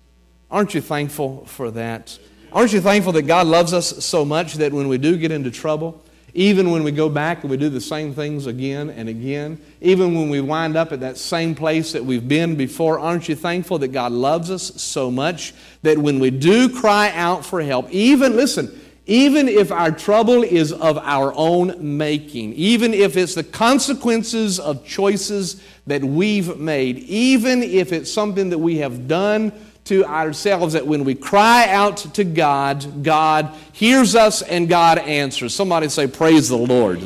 Aren't 0.50 0.74
you 0.74 0.80
thankful 0.80 1.44
for 1.46 1.70
that? 1.72 2.18
Aren't 2.52 2.72
you 2.72 2.80
thankful 2.80 3.12
that 3.12 3.22
God 3.22 3.46
loves 3.46 3.72
us 3.72 4.04
so 4.04 4.24
much 4.24 4.54
that 4.54 4.72
when 4.72 4.88
we 4.88 4.96
do 4.96 5.16
get 5.18 5.30
into 5.30 5.50
trouble, 5.50 6.02
even 6.34 6.70
when 6.70 6.82
we 6.82 6.92
go 6.92 7.08
back 7.08 7.42
and 7.42 7.50
we 7.50 7.56
do 7.56 7.68
the 7.68 7.80
same 7.80 8.14
things 8.14 8.46
again 8.46 8.90
and 8.90 9.08
again, 9.08 9.60
even 9.80 10.14
when 10.14 10.30
we 10.30 10.40
wind 10.40 10.76
up 10.76 10.92
at 10.92 11.00
that 11.00 11.18
same 11.18 11.54
place 11.54 11.92
that 11.92 12.04
we've 12.04 12.26
been 12.26 12.56
before, 12.56 12.98
aren't 12.98 13.28
you 13.28 13.34
thankful 13.34 13.78
that 13.78 13.88
God 13.88 14.12
loves 14.12 14.50
us 14.50 14.80
so 14.80 15.10
much 15.10 15.52
that 15.82 15.98
when 15.98 16.20
we 16.20 16.30
do 16.30 16.68
cry 16.68 17.10
out 17.10 17.44
for 17.44 17.60
help, 17.60 17.90
even, 17.90 18.36
listen, 18.36 18.78
even 19.06 19.48
if 19.48 19.72
our 19.72 19.90
trouble 19.90 20.42
is 20.42 20.72
of 20.72 20.98
our 20.98 21.32
own 21.34 21.98
making, 21.98 22.52
even 22.54 22.92
if 22.94 23.16
it's 23.16 23.34
the 23.34 23.44
consequences 23.44 24.60
of 24.60 24.86
choices 24.86 25.62
that 25.86 26.04
we've 26.04 26.58
made, 26.58 26.98
even 26.98 27.62
if 27.62 27.92
it's 27.92 28.12
something 28.12 28.50
that 28.50 28.58
we 28.58 28.76
have 28.76 29.08
done 29.08 29.50
to 29.88 30.04
ourselves 30.04 30.74
that 30.74 30.86
when 30.86 31.04
we 31.04 31.14
cry 31.14 31.68
out 31.68 31.98
to 32.14 32.24
God, 32.24 33.02
God 33.02 33.54
hears 33.72 34.14
us 34.14 34.42
and 34.42 34.68
God 34.68 34.98
answers. 34.98 35.54
Somebody 35.54 35.88
say, 35.88 36.06
Praise 36.06 36.48
the 36.48 36.56
Lord. 36.56 37.02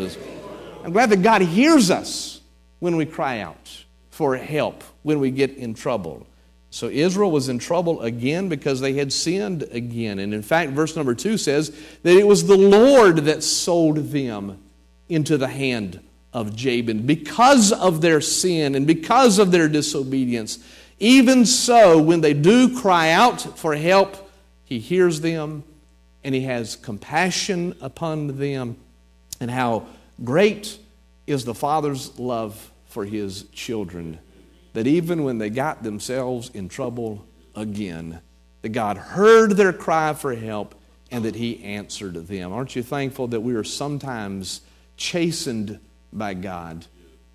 I'm 0.84 0.92
glad 0.92 1.10
that 1.10 1.22
God 1.22 1.42
hears 1.42 1.90
us 1.90 2.40
when 2.80 2.96
we 2.96 3.06
cry 3.06 3.40
out 3.40 3.84
for 4.10 4.36
help, 4.36 4.82
when 5.02 5.20
we 5.20 5.30
get 5.30 5.56
in 5.56 5.74
trouble. 5.74 6.26
So 6.70 6.88
Israel 6.88 7.30
was 7.30 7.48
in 7.48 7.58
trouble 7.58 8.00
again 8.00 8.48
because 8.48 8.80
they 8.80 8.94
had 8.94 9.12
sinned 9.12 9.62
again. 9.64 10.18
And 10.18 10.32
in 10.32 10.42
fact, 10.42 10.72
verse 10.72 10.96
number 10.96 11.14
two 11.14 11.36
says 11.36 11.70
that 12.02 12.16
it 12.16 12.26
was 12.26 12.46
the 12.46 12.56
Lord 12.56 13.18
that 13.18 13.44
sold 13.44 13.96
them 13.96 14.58
into 15.08 15.36
the 15.36 15.48
hand 15.48 16.00
of 16.32 16.56
Jabin 16.56 17.04
because 17.04 17.72
of 17.72 18.00
their 18.00 18.20
sin 18.20 18.74
and 18.74 18.86
because 18.86 19.38
of 19.38 19.52
their 19.52 19.68
disobedience. 19.68 20.58
Even 21.02 21.44
so, 21.46 22.00
when 22.00 22.20
they 22.20 22.32
do 22.32 22.78
cry 22.78 23.10
out 23.10 23.58
for 23.58 23.74
help, 23.74 24.30
He 24.64 24.78
hears 24.78 25.20
them 25.20 25.64
and 26.22 26.32
He 26.32 26.42
has 26.42 26.76
compassion 26.76 27.74
upon 27.80 28.38
them. 28.38 28.76
And 29.40 29.50
how 29.50 29.86
great 30.22 30.78
is 31.26 31.44
the 31.44 31.56
Father's 31.56 32.16
love 32.20 32.70
for 32.86 33.04
His 33.04 33.42
children 33.50 34.20
that 34.74 34.86
even 34.86 35.24
when 35.24 35.38
they 35.38 35.50
got 35.50 35.82
themselves 35.82 36.50
in 36.54 36.68
trouble 36.68 37.26
again, 37.56 38.20
that 38.62 38.68
God 38.68 38.96
heard 38.96 39.56
their 39.56 39.72
cry 39.72 40.14
for 40.14 40.36
help 40.36 40.76
and 41.10 41.24
that 41.24 41.34
He 41.34 41.64
answered 41.64 42.14
them. 42.14 42.52
Aren't 42.52 42.76
you 42.76 42.82
thankful 42.84 43.26
that 43.26 43.40
we 43.40 43.56
are 43.56 43.64
sometimes 43.64 44.60
chastened 44.96 45.80
by 46.12 46.34
God, 46.34 46.86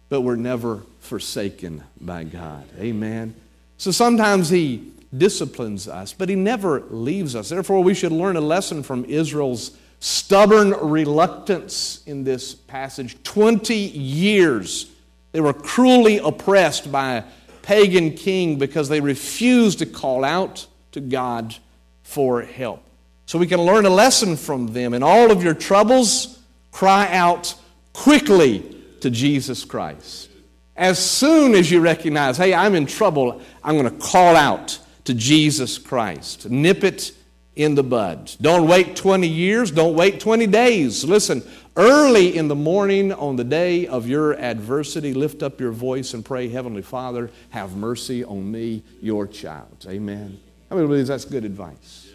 but 0.07 0.21
we're 0.21 0.37
never 0.37 0.83
forsaken 1.01 1.83
by 1.99 2.23
God? 2.23 2.63
Amen. 2.79 3.35
So 3.77 3.91
sometimes 3.91 4.49
He 4.49 4.91
disciplines 5.15 5.87
us, 5.87 6.13
but 6.13 6.29
He 6.29 6.35
never 6.35 6.81
leaves 6.89 7.35
us. 7.35 7.49
Therefore, 7.49 7.83
we 7.83 7.93
should 7.93 8.11
learn 8.11 8.35
a 8.35 8.41
lesson 8.41 8.83
from 8.83 9.05
Israel's 9.05 9.77
stubborn 9.99 10.71
reluctance 10.71 12.03
in 12.05 12.23
this 12.23 12.53
passage. 12.53 13.21
20 13.23 13.73
years 13.75 14.91
they 15.31 15.41
were 15.41 15.53
cruelly 15.53 16.17
oppressed 16.17 16.91
by 16.91 17.15
a 17.17 17.23
pagan 17.61 18.13
king 18.13 18.57
because 18.57 18.89
they 18.89 19.01
refused 19.01 19.79
to 19.79 19.85
call 19.85 20.23
out 20.23 20.65
to 20.93 20.99
God 20.99 21.55
for 22.01 22.41
help. 22.41 22.81
So 23.25 23.37
we 23.37 23.47
can 23.47 23.61
learn 23.61 23.85
a 23.85 23.89
lesson 23.91 24.37
from 24.37 24.73
them. 24.73 24.93
In 24.93 25.03
all 25.03 25.31
of 25.31 25.43
your 25.43 25.53
troubles, 25.53 26.39
cry 26.71 27.13
out 27.13 27.53
quickly 27.93 28.83
to 29.01 29.09
Jesus 29.09 29.65
Christ. 29.65 30.29
As 30.77 31.03
soon 31.03 31.55
as 31.55 31.71
you 31.71 31.81
recognize, 31.81 32.37
hey, 32.37 32.53
I'm 32.53 32.75
in 32.75 32.85
trouble, 32.85 33.41
I'm 33.63 33.77
going 33.77 33.89
to 33.89 34.05
call 34.05 34.35
out 34.35 34.77
to 35.05 35.13
Jesus 35.13 35.77
Christ. 35.79 36.49
Nip 36.49 36.83
it 36.83 37.13
in 37.55 37.73
the 37.73 37.83
bud. 37.83 38.31
Don't 38.39 38.67
wait 38.67 38.95
20 38.95 39.27
years, 39.27 39.71
don't 39.71 39.95
wait 39.95 40.19
20 40.19 40.45
days. 40.45 41.03
Listen, 41.03 41.41
early 41.75 42.37
in 42.37 42.47
the 42.47 42.55
morning 42.55 43.11
on 43.11 43.35
the 43.35 43.43
day 43.43 43.87
of 43.87 44.07
your 44.07 44.39
adversity, 44.39 45.15
lift 45.15 45.41
up 45.41 45.59
your 45.59 45.71
voice 45.71 46.13
and 46.13 46.23
pray, 46.23 46.47
Heavenly 46.47 46.83
Father, 46.83 47.31
have 47.49 47.75
mercy 47.75 48.23
on 48.23 48.51
me, 48.51 48.83
your 49.01 49.25
child. 49.25 49.87
Amen. 49.89 50.39
How 50.69 50.75
many 50.75 51.01
that's 51.01 51.25
good 51.25 51.45
advice? 51.45 52.09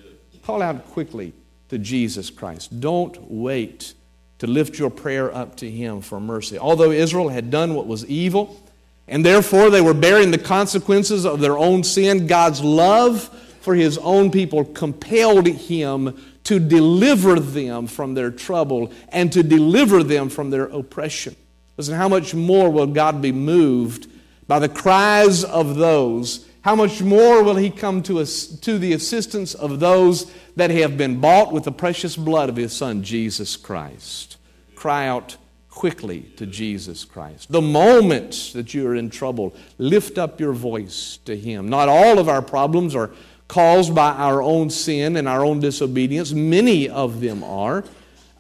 Call 0.45 0.63
out 0.63 0.87
quickly 0.91 1.33
to 1.71 1.79
Jesus 1.79 2.31
Christ. 2.31 2.79
Don't 2.81 3.19
wait 3.31 3.95
to 4.43 4.49
lift 4.49 4.77
your 4.77 4.91
prayer 4.91 5.33
up 5.33 5.55
to 5.55 5.71
Him 5.71 6.01
for 6.01 6.19
mercy. 6.19 6.59
Although 6.59 6.91
Israel 6.91 7.29
had 7.29 7.49
done 7.49 7.75
what 7.75 7.87
was 7.87 8.05
evil, 8.07 8.61
and 9.07 9.25
therefore 9.25 9.71
they 9.71 9.81
were 9.81 9.95
bearing 9.95 10.33
the 10.33 10.39
consequences 10.39 11.25
of 11.25 11.39
their 11.39 11.57
own 11.57 11.85
sin, 11.85 12.27
God's 12.27 12.61
love 12.61 13.29
for 13.61 13.77
His 13.77 13.99
own 13.99 14.33
people 14.33 14.65
compelled 14.65 15.47
Him 15.47 16.21
to 16.43 16.59
deliver 16.59 17.39
them 17.39 17.87
from 17.87 18.15
their 18.15 18.33
trouble 18.33 18.93
and 19.11 19.33
to 19.33 19.45
deliver 19.45 20.03
them 20.03 20.29
from 20.29 20.51
their 20.51 20.65
oppression. 20.65 21.37
Listen, 21.77 21.95
how 21.95 22.09
much 22.09 22.35
more 22.35 22.69
will 22.69 22.89
God 22.89 23.23
be 23.23 23.31
moved 23.31 24.09
by 24.49 24.59
the 24.59 24.69
cries 24.69 25.45
of 25.45 25.77
those? 25.77 26.49
How 26.63 26.75
much 26.77 27.03
more 27.03 27.43
will 27.43 27.57
He 27.57 27.71
come 27.71 28.03
to, 28.05 28.21
us, 28.21 28.47
to 28.47 28.79
the 28.79 28.93
assistance 28.93 29.55
of 29.55 29.81
those 29.81 30.31
that 30.57 30.71
have 30.71 30.97
been 30.97 31.21
bought 31.21 31.53
with 31.53 31.65
the 31.65 31.73
precious 31.73 32.17
blood 32.17 32.49
of 32.49 32.57
His 32.57 32.73
Son, 32.73 33.03
Jesus 33.03 33.57
Christ? 33.57 34.39
cry 34.83 35.07
out 35.07 35.37
quickly 35.71 36.23
to 36.37 36.45
Jesus 36.45 37.05
Christ. 37.05 37.53
The 37.53 37.63
moment 37.63 38.51
that 38.53 38.75
you 38.75 38.85
are 38.89 38.97
in 38.97 39.11
trouble, 39.11 39.55
lift 39.79 40.19
up 40.19 40.41
your 40.41 40.53
voice 40.53 41.21
to 41.25 41.37
Him. 41.37 41.69
Not 41.69 41.89
all 41.89 42.19
of 42.19 42.29
our 42.29 42.43
problems 42.43 42.97
are 42.97 43.13
caused 43.47 43.95
by 43.95 44.11
our 44.11 44.43
own 44.43 44.71
sin 44.71 45.17
and 45.17 45.29
our 45.29 45.45
own 45.45 45.61
disobedience, 45.61 46.33
many 46.33 46.89
of 46.89 47.21
them 47.21 47.45
are. 47.45 47.85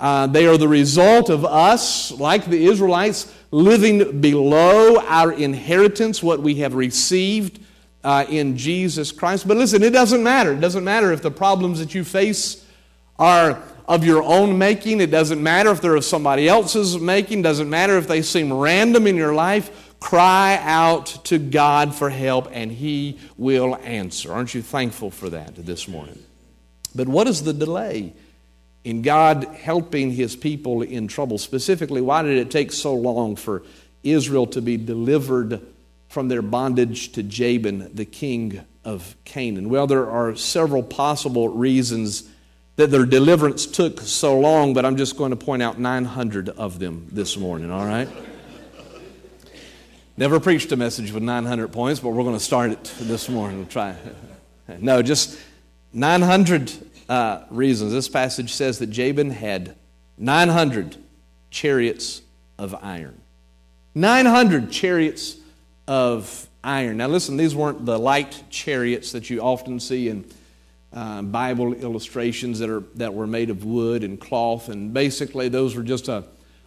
Uh, 0.00 0.26
they 0.26 0.48
are 0.48 0.56
the 0.56 0.66
result 0.66 1.30
of 1.30 1.44
us, 1.44 2.10
like 2.10 2.46
the 2.46 2.66
Israelites, 2.66 3.32
living 3.52 4.20
below 4.20 4.96
our 5.06 5.30
inheritance, 5.30 6.24
what 6.24 6.40
we 6.40 6.56
have 6.56 6.74
received 6.74 7.60
uh, 8.04 8.24
in 8.28 8.56
Jesus 8.56 9.12
Christ. 9.12 9.46
But 9.46 9.56
listen, 9.56 9.82
it 9.82 9.92
doesn't 9.92 10.22
matter. 10.22 10.52
It 10.52 10.60
doesn't 10.60 10.84
matter 10.84 11.12
if 11.12 11.22
the 11.22 11.30
problems 11.30 11.78
that 11.78 11.94
you 11.94 12.04
face 12.04 12.64
are 13.18 13.62
of 13.86 14.04
your 14.04 14.22
own 14.22 14.58
making. 14.58 15.00
It 15.00 15.10
doesn't 15.10 15.42
matter 15.42 15.70
if 15.70 15.80
they're 15.80 15.96
of 15.96 16.04
somebody 16.04 16.48
else's 16.48 16.98
making. 16.98 17.40
It 17.40 17.42
doesn't 17.42 17.70
matter 17.70 17.96
if 17.98 18.08
they 18.08 18.22
seem 18.22 18.52
random 18.52 19.06
in 19.06 19.16
your 19.16 19.34
life. 19.34 19.96
Cry 20.00 20.58
out 20.62 21.06
to 21.26 21.38
God 21.38 21.94
for 21.94 22.10
help 22.10 22.48
and 22.52 22.72
He 22.72 23.18
will 23.36 23.76
answer. 23.76 24.32
Aren't 24.32 24.54
you 24.54 24.62
thankful 24.62 25.10
for 25.10 25.30
that 25.30 25.54
this 25.54 25.86
morning? 25.86 26.20
But 26.94 27.08
what 27.08 27.28
is 27.28 27.44
the 27.44 27.52
delay 27.52 28.12
in 28.84 29.02
God 29.02 29.44
helping 29.44 30.10
His 30.10 30.34
people 30.34 30.82
in 30.82 31.06
trouble? 31.06 31.38
Specifically, 31.38 32.00
why 32.00 32.22
did 32.22 32.36
it 32.36 32.50
take 32.50 32.72
so 32.72 32.94
long 32.94 33.36
for 33.36 33.62
Israel 34.02 34.46
to 34.48 34.60
be 34.60 34.76
delivered 34.76 35.62
from 36.12 36.28
their 36.28 36.42
bondage 36.42 37.12
to 37.12 37.22
Jabin, 37.22 37.90
the 37.94 38.04
king 38.04 38.60
of 38.84 39.16
Canaan? 39.24 39.70
Well, 39.70 39.86
there 39.86 40.10
are 40.10 40.36
several 40.36 40.82
possible 40.82 41.48
reasons 41.48 42.28
that 42.76 42.90
their 42.90 43.06
deliverance 43.06 43.66
took 43.66 43.98
so 44.00 44.38
long, 44.38 44.74
but 44.74 44.84
I'm 44.84 44.98
just 44.98 45.16
going 45.16 45.30
to 45.30 45.36
point 45.36 45.62
out 45.62 45.78
900 45.78 46.50
of 46.50 46.78
them 46.78 47.08
this 47.10 47.38
morning, 47.38 47.70
all 47.70 47.86
right? 47.86 48.08
Never 50.18 50.38
preached 50.38 50.70
a 50.72 50.76
message 50.76 51.12
with 51.12 51.22
900 51.22 51.72
points, 51.72 52.00
but 52.00 52.10
we're 52.10 52.24
going 52.24 52.36
to 52.36 52.44
start 52.44 52.70
it 52.72 52.94
this 53.00 53.30
morning. 53.30 53.56
We'll 53.56 53.66
try. 53.66 53.96
No, 54.80 55.00
just 55.00 55.38
900 55.94 56.72
uh, 57.08 57.44
reasons. 57.48 57.92
This 57.92 58.10
passage 58.10 58.52
says 58.52 58.78
that 58.80 58.90
Jabin 58.90 59.30
had 59.30 59.76
900 60.18 60.96
chariots 61.48 62.20
of 62.58 62.74
iron. 62.82 63.18
900 63.94 64.70
chariots 64.70 65.36
of 65.92 66.48
iron. 66.64 66.96
Now, 66.96 67.08
listen, 67.08 67.36
these 67.36 67.54
weren't 67.54 67.84
the 67.84 67.98
light 67.98 68.44
chariots 68.48 69.12
that 69.12 69.28
you 69.28 69.42
often 69.42 69.78
see 69.78 70.08
in 70.08 70.24
uh, 70.90 71.20
Bible 71.20 71.74
illustrations 71.74 72.60
that, 72.60 72.70
are, 72.70 72.82
that 72.94 73.12
were 73.12 73.26
made 73.26 73.50
of 73.50 73.66
wood 73.66 74.02
and 74.02 74.18
cloth. 74.18 74.70
And 74.70 74.94
basically, 74.94 75.50
those 75.50 75.76
were 75.76 75.82
just 75.82 76.08
a, 76.08 76.24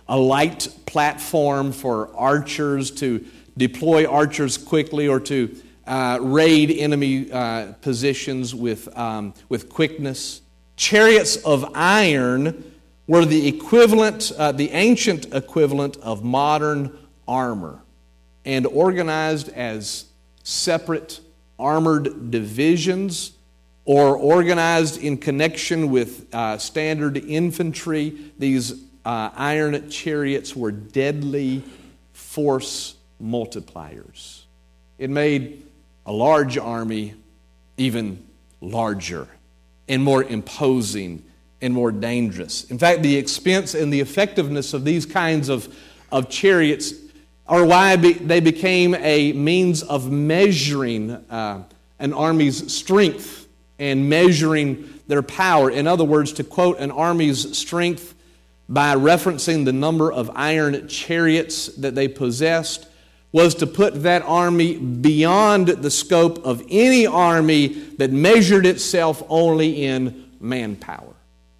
a 0.07 0.15
light 0.15 0.67
platform 0.85 1.71
for 1.71 2.15
archers 2.15 2.91
to 2.91 3.25
deploy 3.57 4.05
archers 4.05 4.59
quickly 4.59 5.07
or 5.07 5.19
to 5.21 5.55
uh, 5.87 6.19
raid 6.21 6.69
enemy 6.69 7.31
uh, 7.31 7.71
positions 7.81 8.53
with, 8.53 8.95
um, 8.95 9.33
with 9.49 9.69
quickness. 9.69 10.41
Chariots 10.75 11.37
of 11.37 11.71
iron 11.73 12.75
were 13.07 13.25
the 13.25 13.47
equivalent, 13.47 14.31
uh, 14.37 14.51
the 14.51 14.69
ancient 14.69 15.33
equivalent 15.33 15.97
of 15.97 16.23
modern 16.23 16.95
armor 17.27 17.81
and 18.45 18.65
organized 18.67 19.49
as 19.49 20.05
separate 20.43 21.19
armored 21.57 22.31
divisions 22.31 23.31
or 23.85 24.15
organized 24.17 25.01
in 25.01 25.17
connection 25.17 25.89
with 25.89 26.33
uh, 26.33 26.57
standard 26.57 27.17
infantry. 27.17 28.31
These 28.37 28.73
uh, 29.03 29.29
iron 29.35 29.89
chariots 29.89 30.55
were 30.55 30.71
deadly 30.71 31.63
force 32.13 32.95
multipliers. 33.21 34.43
It 34.97 35.09
made 35.09 35.63
a 36.05 36.11
large 36.11 36.57
army 36.57 37.15
even 37.77 38.25
larger 38.61 39.27
and 39.87 40.03
more 40.03 40.23
imposing 40.23 41.23
and 41.61 41.73
more 41.73 41.91
dangerous. 41.91 42.63
In 42.65 42.77
fact, 42.77 43.01
the 43.03 43.15
expense 43.15 43.73
and 43.73 43.91
the 43.91 43.99
effectiveness 43.99 44.73
of 44.73 44.83
these 44.83 45.05
kinds 45.05 45.49
of, 45.49 45.73
of 46.11 46.29
chariots 46.29 46.93
are 47.47 47.65
why 47.65 47.95
they 47.95 48.39
became 48.39 48.95
a 48.95 49.33
means 49.33 49.83
of 49.83 50.11
measuring 50.11 51.11
uh, 51.11 51.63
an 51.99 52.13
army's 52.13 52.73
strength 52.73 53.47
and 53.77 54.09
measuring 54.09 54.89
their 55.07 55.21
power. 55.21 55.69
In 55.69 55.87
other 55.87 56.03
words, 56.03 56.33
to 56.33 56.43
quote 56.43 56.79
an 56.79 56.91
army's 56.91 57.57
strength 57.57 58.15
by 58.67 58.95
referencing 58.95 59.65
the 59.65 59.73
number 59.73 60.11
of 60.11 60.31
iron 60.33 60.87
chariots 60.87 61.67
that 61.67 61.93
they 61.93 62.07
possessed 62.07 62.87
was 63.31 63.53
to 63.55 63.67
put 63.67 64.01
that 64.03 64.23
army 64.23 64.77
beyond 64.77 65.67
the 65.67 65.91
scope 65.91 66.43
of 66.45 66.63
any 66.69 67.05
army 67.05 67.67
that 67.97 68.11
measured 68.11 68.65
itself 68.65 69.21
only 69.29 69.83
in 69.85 70.31
manpower. 70.39 71.13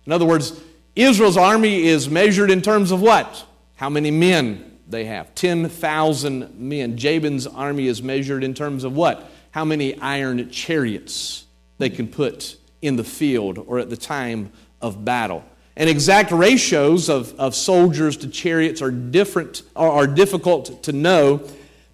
In 0.06 0.14
other 0.14 0.26
words, 0.26 0.60
Israel's 0.96 1.38
army 1.38 1.84
is 1.84 2.10
measured 2.10 2.50
in 2.50 2.62
terms 2.62 2.92
of 2.92 3.02
what? 3.02 3.46
How 3.76 3.90
many 3.90 4.10
men 4.10 4.75
they 4.88 5.06
have 5.06 5.34
10,000 5.36 6.60
men. 6.60 6.98
Jabin's 6.98 7.48
army 7.48 7.88
is 7.88 8.02
measured 8.04 8.44
in 8.44 8.54
terms 8.54 8.84
of 8.84 8.96
what? 8.96 9.30
How 9.52 9.66
many 9.66 10.00
iron 10.00 10.50
chariots 10.50 11.46
they 11.78 11.90
can 11.90 12.08
put 12.08 12.58
in 12.82 12.96
the 12.96 13.04
field 13.04 13.58
or 13.58 13.80
at 13.80 13.90
the 13.90 13.98
time 13.98 14.52
of 14.82 15.04
battle. 15.04 15.44
And 15.76 15.90
exact 15.90 16.32
ratios 16.32 17.10
of, 17.10 17.38
of 17.40 17.56
soldiers 17.56 18.18
to 18.18 18.30
chariots 18.30 18.82
are 18.82 18.92
different 18.92 19.64
or 19.76 19.90
are 19.90 20.08
difficult 20.08 20.84
to 20.84 20.94
know, 20.94 21.42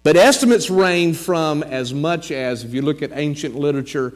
but 0.02 0.16
estimates 0.16 0.70
range 0.70 1.16
from 1.16 1.62
as 1.62 1.92
much 1.92 2.30
as, 2.30 2.64
if 2.64 2.74
you 2.74 2.82
look 2.82 3.02
at 3.02 3.10
ancient 3.12 3.56
literature, 3.56 4.14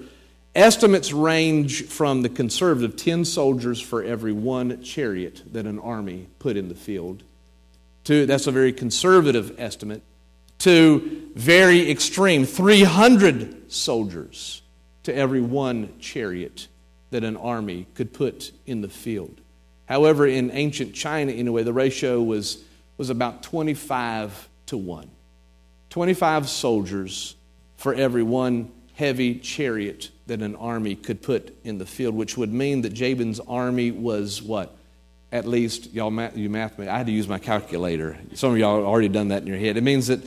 estimates 0.54 1.12
range 1.12 1.86
from 1.86 2.22
the 2.22 2.28
conservative 2.28 2.96
10 2.96 3.24
soldiers 3.24 3.80
for 3.80 4.02
every 4.02 4.32
one 4.32 4.82
chariot 4.82 5.42
that 5.52 5.66
an 5.66 5.78
army 5.78 6.28
put 6.38 6.56
in 6.56 6.68
the 6.68 6.74
field 6.74 7.22
to, 8.07 8.25
that's 8.25 8.47
a 8.47 8.53
very 8.53 8.73
conservative 8.73 9.55
estimate, 9.59 10.03
to 10.59 11.31
very 11.35 11.90
extreme 11.90 12.45
300 12.45 13.71
soldiers 13.71 14.62
to 15.03 15.14
every 15.14 15.40
one 15.40 15.99
chariot 15.99 16.69
that 17.11 17.25
an 17.25 17.37
army 17.37 17.87
could 17.95 18.12
put 18.12 18.53
in 18.64 18.81
the 18.81 18.88
field. 18.88 19.40
However, 19.87 20.27
in 20.27 20.51
ancient 20.53 20.95
China, 20.95 21.33
anyway, 21.33 21.62
the 21.62 21.73
ratio 21.73 22.23
was, 22.23 22.62
was 22.97 23.11
about 23.11 23.42
25 23.42 24.49
to 24.66 24.77
1. 24.77 25.11
25 25.90 26.49
soldiers 26.49 27.35
for 27.77 27.92
every 27.92 28.23
one 28.23 28.71
heavy 28.95 29.37
chariot 29.37 30.11
that 30.27 30.42
an 30.42 30.55
army 30.57 30.95
could 30.95 31.23
put 31.23 31.57
in 31.64 31.79
the 31.79 31.87
field, 31.87 32.14
which 32.14 32.37
would 32.37 32.53
mean 32.53 32.83
that 32.83 32.92
Jabin's 32.92 33.40
army 33.40 33.90
was 33.90 34.42
what? 34.42 34.77
At 35.32 35.46
least, 35.46 35.92
y'all, 35.92 36.12
you 36.34 36.48
math 36.48 36.78
me, 36.78 36.86
I 36.86 36.98
had 36.98 37.06
to 37.06 37.12
use 37.12 37.28
my 37.28 37.38
calculator. 37.38 38.16
Some 38.34 38.52
of 38.52 38.58
y'all 38.58 38.84
already 38.84 39.08
done 39.08 39.28
that 39.28 39.42
in 39.42 39.48
your 39.48 39.58
head. 39.58 39.76
It 39.76 39.82
means 39.82 40.06
that, 40.06 40.20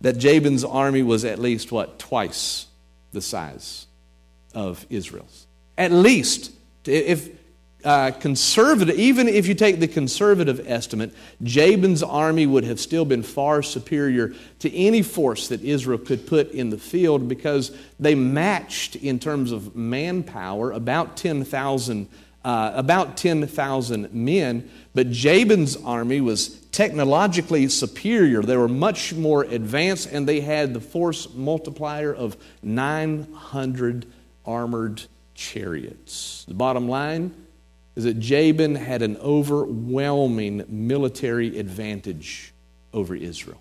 that 0.00 0.18
Jabin's 0.18 0.64
army 0.64 1.02
was 1.02 1.24
at 1.24 1.38
least, 1.38 1.70
what, 1.70 1.98
twice 1.98 2.66
the 3.12 3.20
size 3.20 3.86
of 4.54 4.86
Israel's. 4.90 5.46
At 5.76 5.92
least. 5.92 6.52
If 6.84 7.28
uh, 7.84 8.10
conservative, 8.12 8.98
even 8.98 9.28
if 9.28 9.46
you 9.46 9.54
take 9.54 9.78
the 9.78 9.86
conservative 9.86 10.64
estimate, 10.66 11.14
Jabin's 11.42 12.02
army 12.02 12.46
would 12.46 12.64
have 12.64 12.80
still 12.80 13.04
been 13.04 13.22
far 13.22 13.62
superior 13.62 14.34
to 14.58 14.74
any 14.74 15.02
force 15.02 15.48
that 15.48 15.62
Israel 15.62 15.98
could 15.98 16.26
put 16.26 16.50
in 16.50 16.70
the 16.70 16.78
field 16.78 17.28
because 17.28 17.76
they 18.00 18.14
matched, 18.14 18.96
in 18.96 19.18
terms 19.18 19.52
of 19.52 19.76
manpower, 19.76 20.72
about 20.72 21.16
10,000 21.16 22.08
uh, 22.44 22.72
about 22.74 23.16
10,000 23.16 24.12
men, 24.14 24.70
but 24.94 25.10
Jabin's 25.10 25.76
army 25.76 26.20
was 26.20 26.48
technologically 26.70 27.68
superior. 27.68 28.42
They 28.42 28.56
were 28.56 28.68
much 28.68 29.12
more 29.12 29.42
advanced, 29.44 30.10
and 30.12 30.26
they 30.26 30.40
had 30.40 30.74
the 30.74 30.80
force 30.80 31.32
multiplier 31.34 32.14
of 32.14 32.36
900 32.62 34.06
armored 34.46 35.02
chariots. 35.34 36.44
The 36.46 36.54
bottom 36.54 36.88
line 36.88 37.34
is 37.96 38.04
that 38.04 38.20
Jabin 38.20 38.76
had 38.76 39.02
an 39.02 39.16
overwhelming 39.16 40.64
military 40.68 41.58
advantage 41.58 42.54
over 42.92 43.14
Israel. 43.14 43.60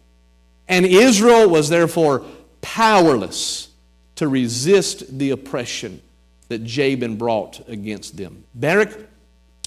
And 0.67 0.85
Israel 0.85 1.49
was 1.49 1.69
therefore 1.69 2.23
powerless 2.61 3.69
to 4.15 4.27
resist 4.27 5.17
the 5.17 5.31
oppression 5.31 6.01
that 6.49 6.63
Jabin 6.63 7.17
brought 7.17 7.67
against 7.67 8.17
them. 8.17 8.43
Barak 8.53 8.97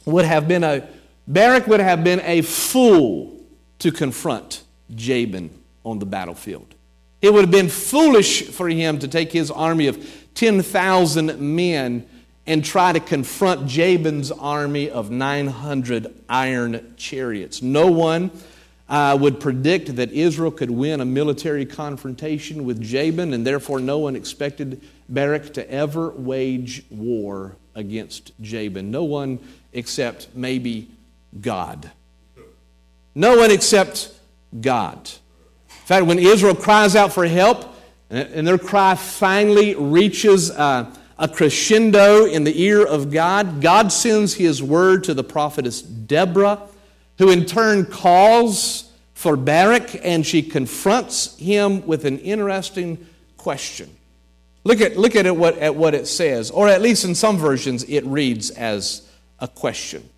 would 0.04 0.24
have 0.24 0.48
been 0.48 0.64
a 0.64 0.88
Barak 1.26 1.66
would 1.66 1.80
have 1.80 2.02
been 2.02 2.20
a 2.24 2.42
fool 2.42 3.40
to 3.78 3.92
confront 3.92 4.64
Jabin 4.94 5.50
on 5.84 5.98
the 5.98 6.06
battlefield. 6.06 6.74
It 7.22 7.32
would 7.32 7.42
have 7.42 7.50
been 7.50 7.68
foolish 7.68 8.42
for 8.48 8.68
him 8.68 8.98
to 8.98 9.08
take 9.08 9.30
his 9.30 9.50
army 9.50 9.86
of 9.86 10.26
10,000 10.34 11.38
men 11.38 12.06
and 12.46 12.64
try 12.64 12.92
to 12.92 13.00
confront 13.00 13.66
Jabin's 13.66 14.32
army 14.32 14.90
of 14.90 15.10
900 15.10 16.12
iron 16.28 16.94
chariots. 16.96 17.62
No 17.62 17.86
one 17.86 18.30
uh, 18.88 19.16
would 19.20 19.38
predict 19.38 19.94
that 19.96 20.10
Israel 20.10 20.50
could 20.50 20.70
win 20.70 21.00
a 21.00 21.04
military 21.04 21.64
confrontation 21.64 22.64
with 22.64 22.80
Jabin, 22.80 23.32
and 23.34 23.46
therefore 23.46 23.78
no 23.78 23.98
one 23.98 24.16
expected 24.16 24.80
Barak 25.12 25.52
to 25.54 25.70
ever 25.70 26.10
wage 26.10 26.84
war 26.90 27.56
against 27.74 28.32
Jabin. 28.40 28.90
No 28.90 29.04
one 29.04 29.38
except 29.72 30.28
maybe 30.34 30.88
God. 31.40 31.90
No 33.14 33.36
one 33.38 33.50
except 33.50 34.12
God. 34.60 35.10
In 35.68 35.86
fact, 35.86 36.06
when 36.06 36.18
Israel 36.18 36.54
cries 36.54 36.94
out 36.94 37.12
for 37.12 37.26
help, 37.26 37.66
and 38.08 38.46
their 38.46 38.58
cry 38.58 38.94
finally 38.94 39.74
reaches 39.74 40.50
uh, 40.50 40.92
a 41.18 41.28
crescendo 41.28 42.24
in 42.24 42.44
the 42.44 42.62
ear 42.62 42.84
of 42.84 43.10
God, 43.10 43.60
God 43.60 43.92
sends 43.92 44.34
his 44.34 44.62
word 44.62 45.04
to 45.04 45.14
the 45.14 45.22
prophetess 45.22 45.82
Deborah 45.82 46.60
who 47.20 47.30
in 47.30 47.44
turn 47.44 47.84
calls 47.84 48.90
for 49.12 49.36
Barak 49.36 50.02
and 50.02 50.26
she 50.26 50.42
confronts 50.42 51.36
him 51.36 51.86
with 51.86 52.06
an 52.06 52.18
interesting 52.20 53.06
question. 53.36 53.94
Look 54.64 54.80
at, 54.80 54.96
look 54.96 55.16
at, 55.16 55.26
it, 55.26 55.34
what, 55.34 55.58
at 55.58 55.74
what 55.74 55.94
it 55.94 56.06
says, 56.06 56.50
or 56.50 56.68
at 56.68 56.82
least 56.82 57.04
in 57.04 57.14
some 57.14 57.38
versions 57.38 57.82
it 57.84 58.04
reads 58.04 58.50
as 58.50 59.08
a 59.38 59.48
question. 59.48 60.08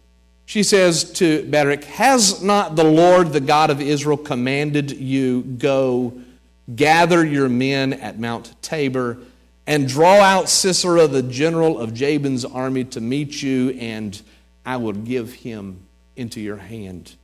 She 0.46 0.62
says 0.62 1.12
to 1.14 1.48
Barak, 1.48 1.85
Has 1.85 2.42
not 2.42 2.74
the 2.74 2.85
Lord, 2.85 3.33
the 3.33 3.40
God 3.40 3.70
of 3.70 3.81
Israel, 3.81 4.16
commanded 4.16 4.90
you, 4.90 5.42
Go, 5.42 6.20
gather 6.74 7.24
your 7.24 7.48
men 7.48 7.92
at 7.92 8.18
Mount 8.18 8.61
Tabor, 8.62 9.18
and 9.66 9.88
draw 9.88 10.20
out 10.20 10.48
Sisera, 10.48 11.07
the 11.07 11.22
general 11.22 11.78
of 11.78 11.94
Jabin's 11.94 12.44
army, 12.44 12.85
to 12.85 13.00
meet 13.00 13.40
you, 13.40 13.70
and 13.78 14.20
I 14.66 14.76
will 14.76 14.92
give 14.92 15.33
him 15.33 15.87
into 16.16 16.40
your 16.40 16.57
hand. 16.57 17.14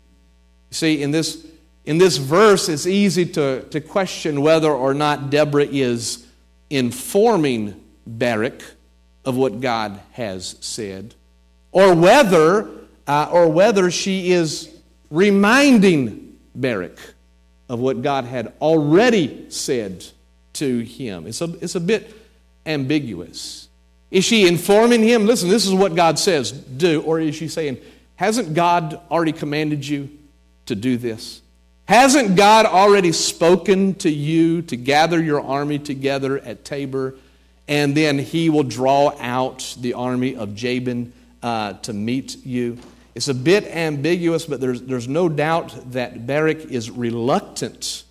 See, 0.71 1.03
in 1.03 1.11
this, 1.11 1.45
in 1.85 1.99
this 1.99 2.17
verse, 2.17 2.69
it's 2.69 2.87
easy 2.87 3.27
to, 3.27 3.63
to 3.65 3.81
question 3.81 4.41
whether 4.41 4.71
or 4.71 4.95
not 4.95 5.31
Deborah 5.31 5.67
is 5.67 6.28
informing 6.71 7.83
Barak 8.07 8.63
of 9.25 9.37
what 9.37 9.61
God 9.61 10.01
has 10.13 10.57
said, 10.61 11.15
or 11.73 11.95
whether, 11.95 12.69
uh, 13.07 13.29
or 13.31 13.49
whether 13.49 13.91
she 13.91 14.33
is 14.33 14.75
reminding 15.11 16.39
Barak 16.55 16.99
of 17.69 17.79
what 17.79 18.03
God 18.03 18.25
had 18.25 18.53
already 18.61 19.51
said 19.51 20.05
to 20.55 20.81
him. 20.81 21.27
It's 21.27 21.41
a, 21.41 21.55
it's 21.61 21.75
a 21.75 21.81
bit 21.81 22.15
ambiguous. 22.65 23.69
Is 24.11 24.25
she 24.25 24.49
informing 24.49 25.03
him, 25.03 25.27
listen, 25.27 25.51
this 25.51 25.67
is 25.67 25.75
what 25.75 25.95
God 25.95 26.19
says, 26.19 26.51
do? 26.51 27.03
Or 27.03 27.21
is 27.21 27.35
she 27.35 27.49
saying, 27.49 27.79
Hasn't 28.19 28.53
God 28.53 29.01
already 29.13 29.31
commanded 29.31 29.87
you 29.87 30.11
to 30.67 30.75
do 30.75 30.97
this? 30.97 31.41
Hasn't 31.89 32.37
God 32.37 32.67
already 32.67 33.13
spoken 33.13 33.95
to 33.95 34.11
you 34.11 34.61
to 34.61 34.77
gather 34.77 35.23
your 35.23 35.41
army 35.41 35.79
together 35.79 36.39
at 36.39 36.63
Tabor, 36.63 37.15
and 37.67 37.97
then 37.97 38.19
he 38.19 38.51
will 38.51 38.63
draw 38.63 39.17
out 39.19 39.75
the 39.81 39.95
army 39.95 40.37
of 40.37 40.55
Jabin 40.55 41.15
uh, 41.43 41.73
to 41.73 41.95
meet 41.95 42.45
you? 42.45 42.77
It's 43.15 43.29
a 43.29 43.35
bit 43.35 43.65
ambiguous, 43.65 44.45
but 44.45 44.61
there's, 44.61 44.83
there's 44.83 45.09
no 45.09 45.31
doubt 45.31 45.93
that 45.93 46.27
Barak 46.27 46.67
is 46.67 46.91
reluctant 46.91 48.05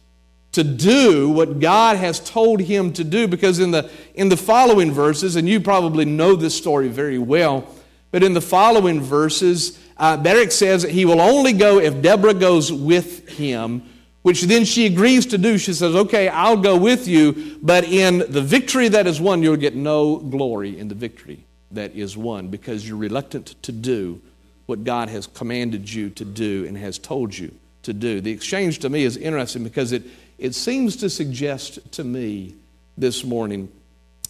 to 0.53 0.63
do 0.63 1.29
what 1.29 1.59
God 1.59 1.97
has 1.97 2.19
told 2.19 2.61
him 2.61 2.91
to 2.93 3.03
do 3.03 3.27
because 3.27 3.59
in 3.59 3.69
the, 3.69 3.91
in 4.15 4.29
the 4.29 4.37
following 4.37 4.91
verses, 4.91 5.35
and 5.35 5.47
you 5.47 5.59
probably 5.59 6.03
know 6.03 6.35
this 6.35 6.57
story 6.57 6.87
very 6.87 7.19
well, 7.19 7.71
but 8.09 8.23
in 8.23 8.33
the 8.33 8.41
following 8.41 9.01
verses, 9.01 9.77
uh, 9.99 10.17
Barak 10.17 10.51
says 10.51 10.83
that 10.83 10.91
he 10.91 11.05
will 11.05 11.21
only 11.21 11.53
go 11.53 11.79
if 11.79 12.01
Deborah 12.01 12.33
goes 12.33 12.71
with 12.71 13.27
him, 13.27 13.83
which 14.21 14.43
then 14.43 14.65
she 14.65 14.85
agrees 14.85 15.25
to 15.27 15.37
do. 15.37 15.57
She 15.57 15.73
says, 15.73 15.95
Okay, 15.95 16.27
I'll 16.27 16.57
go 16.57 16.77
with 16.77 17.07
you, 17.07 17.57
but 17.61 17.83
in 17.83 18.19
the 18.29 18.41
victory 18.41 18.89
that 18.89 19.07
is 19.07 19.19
won, 19.19 19.41
you'll 19.41 19.55
get 19.55 19.75
no 19.75 20.17
glory 20.17 20.77
in 20.77 20.87
the 20.87 20.95
victory 20.95 21.43
that 21.71 21.95
is 21.95 22.15
won 22.15 22.49
because 22.49 22.87
you're 22.87 22.97
reluctant 22.97 23.61
to 23.63 23.71
do 23.71 24.21
what 24.67 24.83
God 24.83 25.09
has 25.09 25.27
commanded 25.27 25.91
you 25.91 26.09
to 26.11 26.25
do 26.25 26.65
and 26.65 26.77
has 26.77 26.99
told 26.99 27.37
you 27.37 27.51
to 27.83 27.93
do. 27.93 28.21
The 28.21 28.31
exchange 28.31 28.79
to 28.79 28.89
me 28.89 29.03
is 29.03 29.17
interesting 29.17 29.63
because 29.63 29.91
it, 29.93 30.03
it 30.37 30.53
seems 30.53 30.97
to 30.97 31.09
suggest 31.09 31.91
to 31.93 32.03
me 32.03 32.55
this 32.97 33.23
morning 33.23 33.69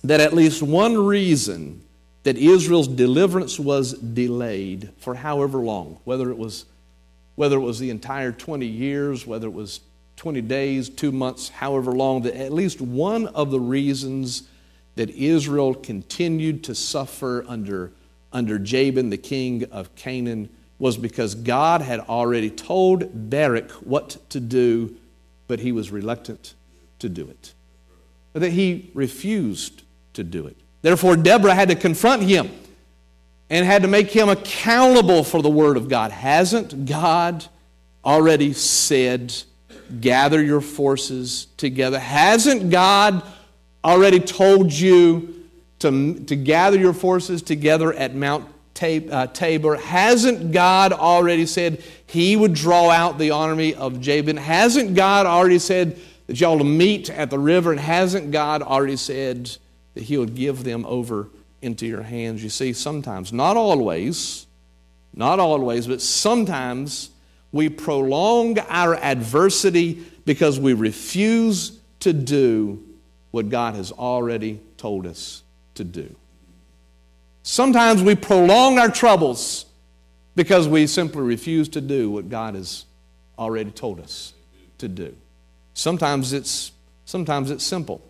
that 0.04 0.20
at 0.20 0.34
least 0.34 0.62
one 0.62 0.96
reason 0.98 1.82
that 2.28 2.38
Israel's 2.38 2.90
deliverance 2.90 3.58
was 3.58 3.94
delayed 3.94 4.90
for 4.98 5.16
however 5.16 5.60
long, 5.60 5.98
whether 6.04 6.30
it 6.30 6.38
was, 6.38 6.66
whether 7.36 7.56
it 7.56 7.62
was 7.62 7.80
the 7.80 7.90
entire 7.90 8.34
20 8.34 8.66
years, 8.66 9.26
whether 9.26 9.48
it 9.48 9.54
was 9.54 9.80
20 10.18 10.42
days, 10.42 10.90
two 10.90 11.14
months, 11.14 11.48
however 11.48 11.94
long, 11.94 12.24
that 12.24 12.36
at 12.36 12.52
least 12.52 12.82
one 12.82 13.28
of 13.28 13.50
the 13.50 13.62
reasons 13.62 14.44
that 14.96 15.10
Israel 15.12 15.74
continued 15.74 16.66
to 16.66 16.76
suffer 16.76 17.46
under, 17.48 17.94
under 18.34 18.60
Jabin, 18.60 19.10
the 19.10 19.16
king 19.16 19.64
of 19.72 19.96
Canaan, 19.96 20.50
was 20.80 20.98
because 20.98 21.34
God 21.34 21.82
had 21.82 22.02
already 22.02 22.50
told 22.50 23.30
Barak 23.30 23.72
what 23.72 24.18
to 24.32 24.42
do, 24.42 24.98
but 25.48 25.62
he 25.62 25.72
was 25.72 25.92
reluctant 25.92 26.56
to 27.00 27.08
do 27.08 27.30
it. 27.30 27.54
That 28.34 28.52
he 28.52 28.92
refused 28.94 29.84
to 30.12 30.26
do 30.26 30.46
it. 30.46 30.58
Therefore, 30.82 31.16
Deborah 31.16 31.56
had 31.56 31.70
to 31.70 31.76
confront 31.76 32.24
him 32.24 32.50
and 33.50 33.66
had 33.66 33.82
to 33.82 33.88
make 33.88 34.12
him 34.12 34.30
accountable 34.30 35.24
for 35.24 35.42
the 35.42 35.50
word 35.50 35.78
of 35.78 35.90
God. 35.90 36.12
Hasn't 36.12 36.86
God 36.86 37.46
already 38.04 38.54
said, 38.54 39.34
gather 40.02 40.42
your 40.42 40.62
forces 40.62 41.48
together? 41.58 42.00
Hasn't 42.00 42.70
God 42.70 43.24
already 43.84 44.20
told 44.20 44.72
you 44.72 45.46
to, 45.80 46.16
to 46.26 46.36
gather 46.36 46.78
your 46.78 46.94
forces 46.94 47.42
together 47.42 47.94
at 47.94 48.16
Mount 48.16 48.48
uh, 48.82 49.28
Tabor? 49.28 49.76
Hasn't 49.76 50.52
God 50.52 50.94
already 50.94 51.46
said 51.46 51.84
he 52.06 52.36
would 52.36 52.54
draw 52.54 52.90
out 52.90 53.18
the 53.18 53.32
army 53.32 53.74
of 53.74 54.02
Jabin? 54.02 54.38
Hasn't 54.38 54.96
God 54.96 55.26
already 55.26 55.60
said 55.60 56.00
that 56.28 56.40
y'all 56.40 56.58
to 56.58 56.64
meet 56.64 57.10
at 57.10 57.30
the 57.30 57.40
river? 57.40 57.72
And 57.72 57.80
hasn't 57.80 58.32
God 58.32 58.62
already 58.62 58.98
said 58.98 59.58
that 59.98 60.04
He 60.04 60.16
would 60.16 60.36
give 60.36 60.64
them 60.64 60.86
over 60.86 61.28
into 61.60 61.88
your 61.88 62.04
hands. 62.04 62.44
You 62.44 62.52
see, 62.52 62.72
sometimes, 62.72 63.34
not 63.34 63.58
always, 63.58 64.46
not 65.16 65.40
always, 65.40 65.88
but 65.88 66.04
sometimes 66.04 67.10
we 67.52 67.68
prolong 67.68 68.60
our 68.60 68.94
adversity 68.94 70.06
because 70.24 70.60
we 70.60 70.74
refuse 70.74 71.80
to 72.02 72.14
do 72.14 72.84
what 73.32 73.50
God 73.50 73.74
has 73.74 73.92
already 73.92 74.60
told 74.78 75.08
us 75.08 75.42
to 75.74 75.84
do. 75.84 76.16
Sometimes 77.42 78.04
we 78.04 78.14
prolong 78.14 78.78
our 78.78 78.92
troubles 78.92 79.66
because 80.36 80.68
we 80.68 80.86
simply 80.86 81.24
refuse 81.24 81.70
to 81.70 81.82
do 81.82 82.12
what 82.12 82.30
God 82.30 82.54
has 82.54 82.86
already 83.40 83.72
told 83.72 84.00
us 84.00 84.34
to 84.78 84.88
do. 84.88 85.16
Sometimes 85.74 86.34
it's, 86.34 86.72
sometimes 87.06 87.50
it's 87.50 87.64
simple. 87.64 88.07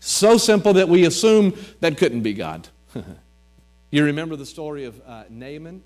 So 0.00 0.38
simple 0.38 0.72
that 0.74 0.88
we 0.88 1.04
assume 1.04 1.54
that 1.80 1.98
couldn't 1.98 2.22
be 2.22 2.32
God. 2.32 2.68
you 3.90 4.04
remember 4.04 4.34
the 4.34 4.46
story 4.46 4.86
of 4.86 5.00
uh, 5.06 5.24
Naaman 5.28 5.82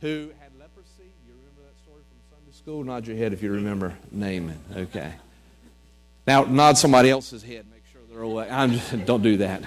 who 0.00 0.30
had 0.38 0.50
leprosy? 0.58 1.10
You 1.26 1.34
remember 1.34 1.62
that 1.62 1.78
story 1.82 2.02
from 2.08 2.18
Sunday 2.36 2.52
school? 2.52 2.84
Nod 2.84 3.06
your 3.06 3.16
head 3.16 3.32
if 3.32 3.42
you 3.42 3.52
remember 3.52 3.96
Naaman. 4.10 4.58
Okay. 4.74 5.12
Now, 6.26 6.42
nod 6.42 6.76
somebody 6.76 7.08
else's 7.08 7.42
head. 7.42 7.66
Make 7.70 7.84
sure 7.92 8.00
they're 8.10 8.22
away. 8.22 8.48
I'm 8.50 8.72
just, 8.72 9.06
don't 9.06 9.22
do 9.22 9.38
that. 9.38 9.62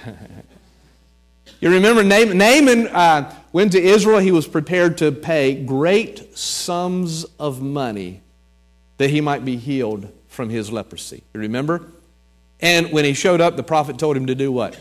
you 1.61 1.71
remember 1.71 2.03
Naaman, 2.03 2.37
Naaman 2.37 2.87
uh, 2.87 3.33
went 3.53 3.71
to 3.71 3.81
Israel. 3.81 4.19
He 4.19 4.31
was 4.31 4.47
prepared 4.47 4.97
to 4.99 5.11
pay 5.11 5.55
great 5.55 6.37
sums 6.37 7.23
of 7.39 7.61
money 7.61 8.21
that 8.97 9.09
he 9.09 9.21
might 9.21 9.45
be 9.45 9.55
healed 9.55 10.11
from 10.27 10.49
his 10.49 10.71
leprosy. 10.71 11.23
You 11.33 11.39
remember? 11.39 11.87
And 12.61 12.91
when 12.91 13.05
he 13.05 13.13
showed 13.13 13.41
up, 13.41 13.55
the 13.55 13.63
prophet 13.63 13.97
told 13.97 14.17
him 14.17 14.27
to 14.27 14.35
do 14.35 14.51
what? 14.51 14.77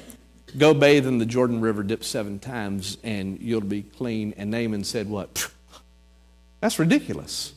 Go 0.56 0.74
bathe 0.74 1.06
in 1.06 1.18
the 1.18 1.26
Jordan 1.26 1.60
River, 1.60 1.82
dip 1.82 2.02
seven 2.02 2.38
times, 2.38 2.98
and 3.04 3.38
you'll 3.40 3.60
be 3.60 3.82
clean. 3.82 4.34
And 4.36 4.50
Naaman 4.50 4.84
said, 4.84 5.08
What? 5.08 5.50
That's 6.60 6.78
ridiculous. 6.78 7.52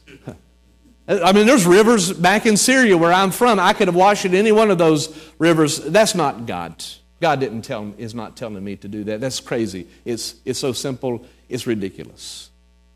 I 1.07 1.33
mean, 1.33 1.47
there's 1.47 1.65
rivers 1.65 2.13
back 2.13 2.45
in 2.45 2.55
Syria 2.55 2.95
where 2.95 3.11
I'm 3.11 3.31
from. 3.31 3.59
I 3.59 3.73
could 3.73 3.87
have 3.87 3.95
washed 3.95 4.25
in 4.25 4.35
any 4.35 4.51
one 4.51 4.69
of 4.69 4.77
those 4.77 5.17
rivers. 5.39 5.77
That's 5.77 6.13
not 6.13 6.45
God. 6.45 6.83
God 7.19 7.39
didn't 7.39 7.63
tell 7.63 7.93
is 7.97 8.15
not 8.15 8.37
telling 8.37 8.63
me 8.63 8.75
to 8.77 8.87
do 8.87 9.03
that. 9.05 9.19
That's 9.19 9.39
crazy. 9.39 9.87
It's, 10.05 10.35
it's 10.45 10.59
so 10.59 10.73
simple, 10.73 11.25
it's 11.49 11.67
ridiculous. 11.67 12.49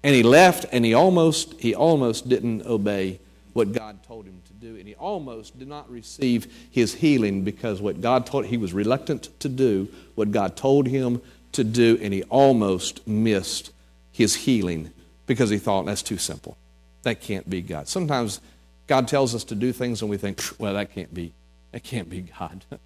And 0.03 0.13
he 0.13 0.23
left 0.23 0.65
and 0.71 0.85
he 0.85 0.93
almost 0.93 1.59
he 1.59 1.73
almost 1.73 2.29
didn't 2.29 2.61
obey 2.63 3.19
what 3.55 3.71
God 3.71 4.03
told 4.03 4.25
him 4.25 4.41
to 4.47 4.53
do, 4.53 4.75
and 4.75 4.85
he 4.85 4.95
almost 4.95 5.57
did 5.57 5.69
not 5.69 5.89
receive 5.89 6.53
his 6.69 6.93
healing 6.93 7.45
because 7.45 7.81
what 7.81 8.01
God 8.01 8.25
told 8.25 8.47
he 8.47 8.57
was 8.57 8.73
reluctant 8.73 9.29
to 9.39 9.47
do 9.47 9.87
what 10.15 10.31
God 10.31 10.57
told 10.57 10.87
him 10.87 11.21
to 11.53 11.63
do, 11.63 11.97
and 12.01 12.13
he 12.13 12.23
almost 12.23 13.07
missed 13.07 13.71
his 14.11 14.35
healing 14.35 14.91
because 15.25 15.49
he 15.49 15.57
thought 15.57 15.85
that's 15.85 16.01
too 16.01 16.17
simple. 16.17 16.57
That 17.03 17.21
can't 17.21 17.49
be 17.49 17.61
God. 17.61 17.87
Sometimes 17.87 18.41
God 18.87 19.07
tells 19.07 19.33
us 19.33 19.45
to 19.45 19.55
do 19.55 19.71
things 19.71 20.01
and 20.01 20.11
we 20.11 20.17
think, 20.17 20.41
well, 20.59 20.73
that 20.73 20.93
can't 20.93 21.13
be, 21.13 21.31
that 21.71 21.81
can't 21.81 22.09
be 22.09 22.23
God. 22.37 22.65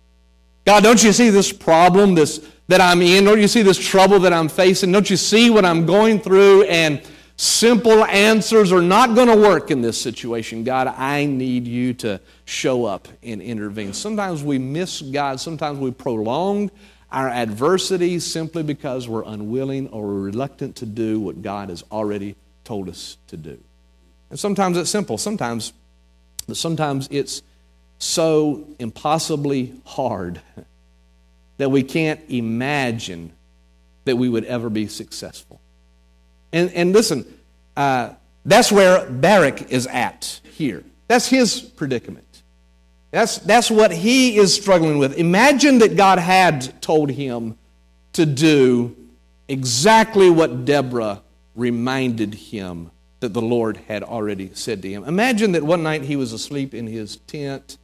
God, 0.65 0.83
don't 0.83 1.03
you 1.03 1.13
see 1.13 1.31
this 1.31 1.51
problem 1.51 2.13
this, 2.13 2.47
that 2.67 2.79
I'm 2.79 3.01
in? 3.01 3.25
Don't 3.25 3.41
you 3.41 3.47
see 3.47 3.63
this 3.63 3.79
trouble 3.79 4.19
that 4.19 4.33
I'm 4.33 4.49
facing? 4.49 4.91
Don't 4.91 5.09
you 5.09 5.17
see 5.17 5.49
what 5.49 5.65
I'm 5.65 5.87
going 5.87 6.19
through? 6.19 6.65
And 6.65 7.01
simple 7.39 8.03
answers 8.03 8.73
are 8.73 8.81
not 8.81 9.15
going 9.15 9.29
to 9.29 9.37
work 9.37 9.71
in 9.71 9.81
this 9.81 9.99
situation. 9.99 10.65
God, 10.65 10.87
I 10.87 11.25
need 11.25 11.67
you 11.67 11.93
to 11.95 12.19
show 12.43 12.85
up 12.85 13.07
and 13.23 13.41
intervene. 13.41 13.93
Sometimes 13.93 14.43
we 14.43 14.57
miss 14.57 15.01
God. 15.01 15.39
Sometimes 15.39 15.79
we 15.79 15.91
prolong 15.91 16.69
our 17.11 17.29
adversity 17.29 18.19
simply 18.19 18.61
because 18.61 19.07
we're 19.07 19.23
unwilling 19.23 19.87
or 19.87 20.05
reluctant 20.05 20.75
to 20.77 20.85
do 20.85 21.19
what 21.19 21.41
God 21.41 21.69
has 21.69 21.83
already 21.91 22.35
told 22.65 22.89
us 22.89 23.17
to 23.27 23.37
do. 23.37 23.57
And 24.29 24.37
sometimes 24.37 24.77
it's 24.77 24.89
simple. 24.89 25.17
Sometimes 25.17 25.71
but 26.49 26.57
sometimes 26.57 27.07
it's 27.11 27.43
so 27.99 28.67
impossibly 28.79 29.79
hard 29.85 30.41
that 31.57 31.69
we 31.69 31.83
can't 31.83 32.19
imagine 32.27 33.31
that 34.05 34.17
we 34.17 34.27
would 34.27 34.45
ever 34.45 34.69
be 34.69 34.87
successful. 34.87 35.61
And, 36.51 36.71
and 36.73 36.93
listen, 36.93 37.25
uh, 37.77 38.13
that's 38.45 38.71
where 38.71 39.09
Barak 39.09 39.71
is 39.71 39.87
at 39.87 40.41
here. 40.53 40.83
That's 41.07 41.27
his 41.27 41.59
predicament. 41.61 42.25
That's, 43.11 43.39
that's 43.39 43.71
what 43.71 43.91
he 43.91 44.37
is 44.37 44.53
struggling 44.53 44.99
with. 44.99 45.17
Imagine 45.17 45.79
that 45.79 45.95
God 45.95 46.19
had 46.19 46.81
told 46.81 47.09
him 47.09 47.57
to 48.13 48.25
do 48.25 48.95
exactly 49.47 50.29
what 50.29 50.65
Deborah 50.65 51.21
reminded 51.55 52.35
him 52.35 52.91
that 53.19 53.33
the 53.33 53.41
Lord 53.41 53.77
had 53.87 54.03
already 54.03 54.51
said 54.53 54.81
to 54.83 54.89
him. 54.89 55.03
Imagine 55.03 55.51
that 55.53 55.63
one 55.63 55.83
night 55.83 56.03
he 56.03 56.15
was 56.15 56.33
asleep 56.33 56.73
in 56.73 56.87
his 56.87 57.17
tent 57.17 57.77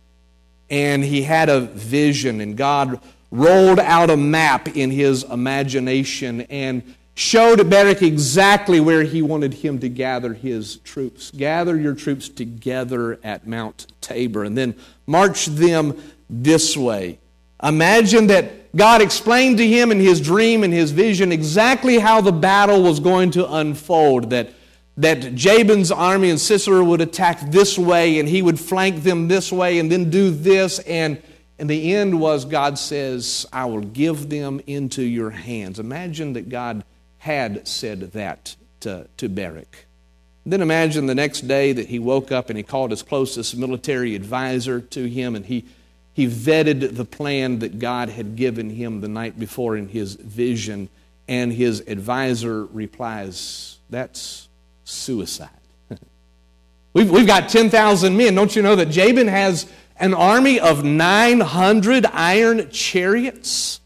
and 0.70 1.04
he 1.04 1.22
had 1.22 1.48
a 1.50 1.62
vision, 1.62 2.42
and 2.42 2.58
God 2.58 3.00
rolled 3.30 3.80
out 3.80 4.10
a 4.10 4.18
map 4.18 4.76
in 4.76 4.90
his 4.90 5.24
imagination 5.24 6.42
and 6.42 6.96
showed 7.16 7.70
Barak 7.70 8.02
exactly 8.02 8.80
where 8.80 9.04
he 9.04 9.22
wanted 9.22 9.54
him 9.54 9.80
to 9.80 9.90
gather 9.90 10.34
his 10.34 10.78
troops. 10.78 11.32
Gather 11.32 11.78
your 11.80 11.96
troops 11.96 12.28
together 12.28 13.18
at 13.24 13.48
Mount 13.48 13.88
Tabor 14.02 14.44
and 14.44 14.58
then 14.58 14.76
march 15.08 15.46
them 15.46 16.02
this 16.30 16.76
way. 16.76 17.20
Imagine 17.64 18.28
that 18.28 18.76
God 18.76 19.02
explained 19.02 19.58
to 19.60 19.68
him 19.68 19.92
in 19.92 20.00
his 20.00 20.20
dream 20.20 20.64
and 20.64 20.74
his 20.74 20.92
vision 20.92 21.32
exactly 21.32 22.00
how 22.00 22.20
the 22.20 22.34
battle 22.34 22.84
was 22.84 23.00
going 23.00 23.32
to 23.32 23.52
unfold, 23.52 24.30
that 24.32 24.50
that 24.98 25.36
Jabin's 25.36 25.92
army 25.92 26.30
and 26.30 26.40
Sisera 26.40 26.84
would 26.84 27.02
attack 27.02 27.52
this 27.52 27.78
way 27.78 28.20
and 28.20 28.30
he 28.30 28.42
would 28.42 28.58
flank 28.58 29.04
them 29.04 29.28
this 29.28 29.52
way 29.52 29.80
and 29.80 29.92
then 29.92 30.10
do 30.10 30.32
this. 30.32 30.80
And 30.80 31.22
and 31.58 31.70
the 31.70 31.94
end 31.94 32.20
was 32.20 32.44
God 32.44 32.78
says, 32.78 33.46
I 33.52 33.66
will 33.66 33.82
give 33.82 34.30
them 34.30 34.62
into 34.68 35.02
your 35.02 35.30
hands. 35.30 35.80
Imagine 35.80 36.34
that 36.34 36.50
God 36.50 36.84
had 37.26 37.68
said 37.68 38.12
that 38.12 38.56
to, 38.80 39.08
to 39.18 39.28
Barak. 39.28 39.88
Then 40.46 40.62
imagine 40.62 41.08
the 41.08 41.16
next 41.16 41.48
day 41.48 41.74
that 41.74 41.88
he 41.88 41.98
woke 41.98 42.32
up 42.32 42.52
and 42.52 42.58
he 42.58 42.62
called 42.62 42.92
his 42.92 43.02
closest 43.02 43.58
military 43.58 44.14
advisor 44.14 44.80
to 44.80 45.10
him 45.10 45.36
and 45.36 45.44
he, 45.44 45.66
he 46.14 46.28
vetted 46.28 46.96
the 46.96 47.04
plan 47.04 47.58
that 47.60 47.80
God 47.80 48.10
had 48.10 48.36
given 48.36 48.70
him 48.70 49.02
the 49.02 49.08
night 49.08 49.40
before 49.40 49.76
in 49.76 49.88
his 49.88 50.14
vision. 50.14 50.88
And 51.28 51.52
his 51.52 51.80
advisor 51.88 52.68
replies, 52.68 53.80
That's 53.90 54.48
suicide. 54.84 55.50
we've, 56.94 57.10
we've 57.10 57.26
got 57.26 57.50
10,000 57.50 58.16
men. 58.16 58.36
Don't 58.36 58.56
you 58.56 58.62
know 58.62 58.76
that 58.76 58.92
Jabin 58.92 59.30
has 59.30 59.66
an 59.98 60.14
army 60.14 60.60
of 60.60 60.84
900 60.84 62.06
iron 62.06 62.70
chariots? 62.70 63.80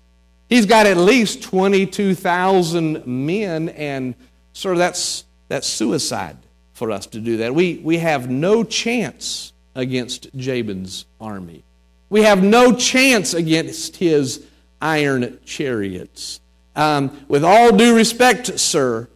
He's 0.49 0.65
got 0.65 0.87
at 0.87 0.97
least 0.97 1.43
22,000 1.43 3.05
men, 3.05 3.69
and 3.69 4.15
sir, 4.51 4.75
that's, 4.75 5.23
that's 5.47 5.67
suicide 5.67 6.37
for 6.73 6.89
us 6.89 7.05
to 7.07 7.19
do 7.19 7.37
that. 7.37 7.53
We, 7.53 7.79
we 7.83 7.99
have 7.99 8.29
no 8.29 8.63
chance 8.63 9.53
against 9.75 10.35
Jabin's 10.35 11.05
army. 11.21 11.63
We 12.09 12.23
have 12.23 12.43
no 12.43 12.73
chance 12.75 13.35
against 13.35 13.97
his 13.97 14.43
iron 14.81 15.39
chariots. 15.45 16.41
Um, 16.75 17.25
with 17.27 17.43
all 17.43 17.75
due 17.75 17.95
respect, 17.95 18.59
sir, 18.59 19.07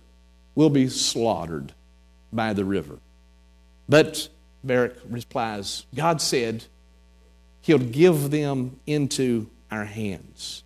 we'll 0.53 0.69
be 0.69 0.87
slaughtered 0.87 1.73
by 2.31 2.53
the 2.53 2.65
river. 2.65 2.99
But 3.89 4.29
Barak 4.63 4.97
replies, 5.09 5.85
God 5.95 6.21
said 6.21 6.65
he'll 7.61 7.79
give 7.79 8.29
them 8.29 8.79
into 8.85 9.49
our 9.71 9.85
hands. 9.85 10.62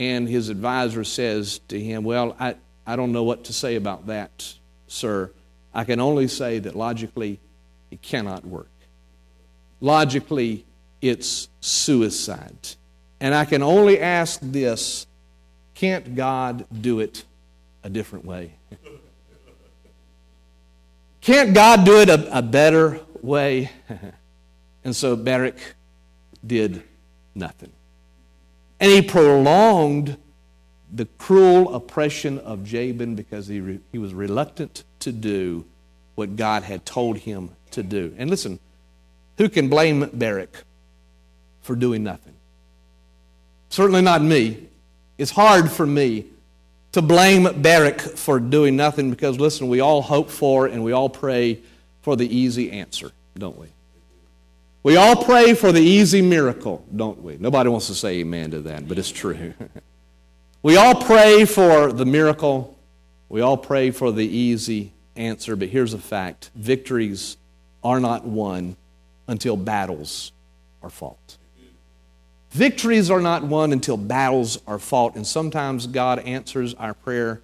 And 0.00 0.26
his 0.26 0.48
advisor 0.48 1.04
says 1.04 1.60
to 1.68 1.78
him, 1.78 2.04
Well, 2.04 2.34
I, 2.40 2.56
I 2.86 2.96
don't 2.96 3.12
know 3.12 3.22
what 3.22 3.44
to 3.44 3.52
say 3.52 3.76
about 3.76 4.06
that, 4.06 4.54
sir. 4.86 5.30
I 5.74 5.84
can 5.84 6.00
only 6.00 6.26
say 6.26 6.58
that 6.58 6.74
logically 6.74 7.38
it 7.90 8.00
cannot 8.00 8.46
work. 8.46 8.70
Logically, 9.78 10.64
it's 11.02 11.50
suicide. 11.60 12.70
And 13.20 13.34
I 13.34 13.44
can 13.44 13.62
only 13.62 14.00
ask 14.00 14.40
this 14.42 15.06
can't 15.74 16.14
God 16.14 16.64
do 16.80 17.00
it 17.00 17.24
a 17.84 17.90
different 17.90 18.24
way? 18.24 18.54
Can't 21.20 21.52
God 21.52 21.84
do 21.84 22.00
it 22.00 22.08
a, 22.08 22.38
a 22.38 22.40
better 22.40 22.98
way? 23.20 23.70
and 24.84 24.96
so 24.96 25.16
Barak 25.16 25.58
did 26.46 26.82
nothing. 27.34 27.70
And 28.80 28.90
he 28.90 29.02
prolonged 29.02 30.16
the 30.92 31.04
cruel 31.18 31.74
oppression 31.74 32.38
of 32.38 32.64
Jabin 32.64 33.14
because 33.14 33.46
he, 33.46 33.60
re, 33.60 33.80
he 33.92 33.98
was 33.98 34.14
reluctant 34.14 34.84
to 35.00 35.12
do 35.12 35.64
what 36.14 36.36
God 36.36 36.62
had 36.62 36.84
told 36.84 37.18
him 37.18 37.50
to 37.72 37.82
do. 37.82 38.14
And 38.16 38.28
listen, 38.28 38.58
who 39.38 39.48
can 39.48 39.68
blame 39.68 40.10
Barak 40.12 40.64
for 41.62 41.76
doing 41.76 42.02
nothing? 42.02 42.34
Certainly 43.68 44.02
not 44.02 44.22
me. 44.22 44.68
It's 45.16 45.30
hard 45.30 45.70
for 45.70 45.86
me 45.86 46.26
to 46.92 47.02
blame 47.02 47.62
Barak 47.62 48.00
for 48.00 48.40
doing 48.40 48.76
nothing 48.76 49.10
because, 49.10 49.38
listen, 49.38 49.68
we 49.68 49.80
all 49.80 50.02
hope 50.02 50.30
for 50.30 50.66
and 50.66 50.82
we 50.82 50.92
all 50.92 51.08
pray 51.08 51.60
for 52.02 52.16
the 52.16 52.36
easy 52.36 52.72
answer, 52.72 53.12
don't 53.38 53.58
we? 53.58 53.68
We 54.82 54.96
all 54.96 55.24
pray 55.24 55.54
for 55.54 55.72
the 55.72 55.80
easy 55.80 56.22
miracle, 56.22 56.84
don't 56.94 57.22
we? 57.22 57.36
Nobody 57.36 57.68
wants 57.68 57.88
to 57.88 57.94
say 57.94 58.20
amen 58.20 58.52
to 58.52 58.60
that, 58.62 58.88
but 58.88 58.98
it's 58.98 59.10
true. 59.10 59.52
we 60.62 60.76
all 60.76 60.94
pray 60.94 61.44
for 61.44 61.92
the 61.92 62.06
miracle. 62.06 62.78
We 63.28 63.42
all 63.42 63.58
pray 63.58 63.90
for 63.90 64.10
the 64.10 64.26
easy 64.26 64.92
answer, 65.16 65.54
but 65.54 65.68
here's 65.68 65.92
a 65.92 65.98
fact 65.98 66.50
victories 66.54 67.36
are 67.84 68.00
not 68.00 68.24
won 68.24 68.76
until 69.28 69.56
battles 69.56 70.32
are 70.82 70.90
fought. 70.90 71.36
Victories 72.50 73.10
are 73.10 73.20
not 73.20 73.44
won 73.44 73.72
until 73.72 73.96
battles 73.96 74.58
are 74.66 74.78
fought, 74.78 75.14
and 75.14 75.26
sometimes 75.26 75.86
God 75.86 76.18
answers 76.20 76.74
our 76.74 76.94
prayer 76.94 77.42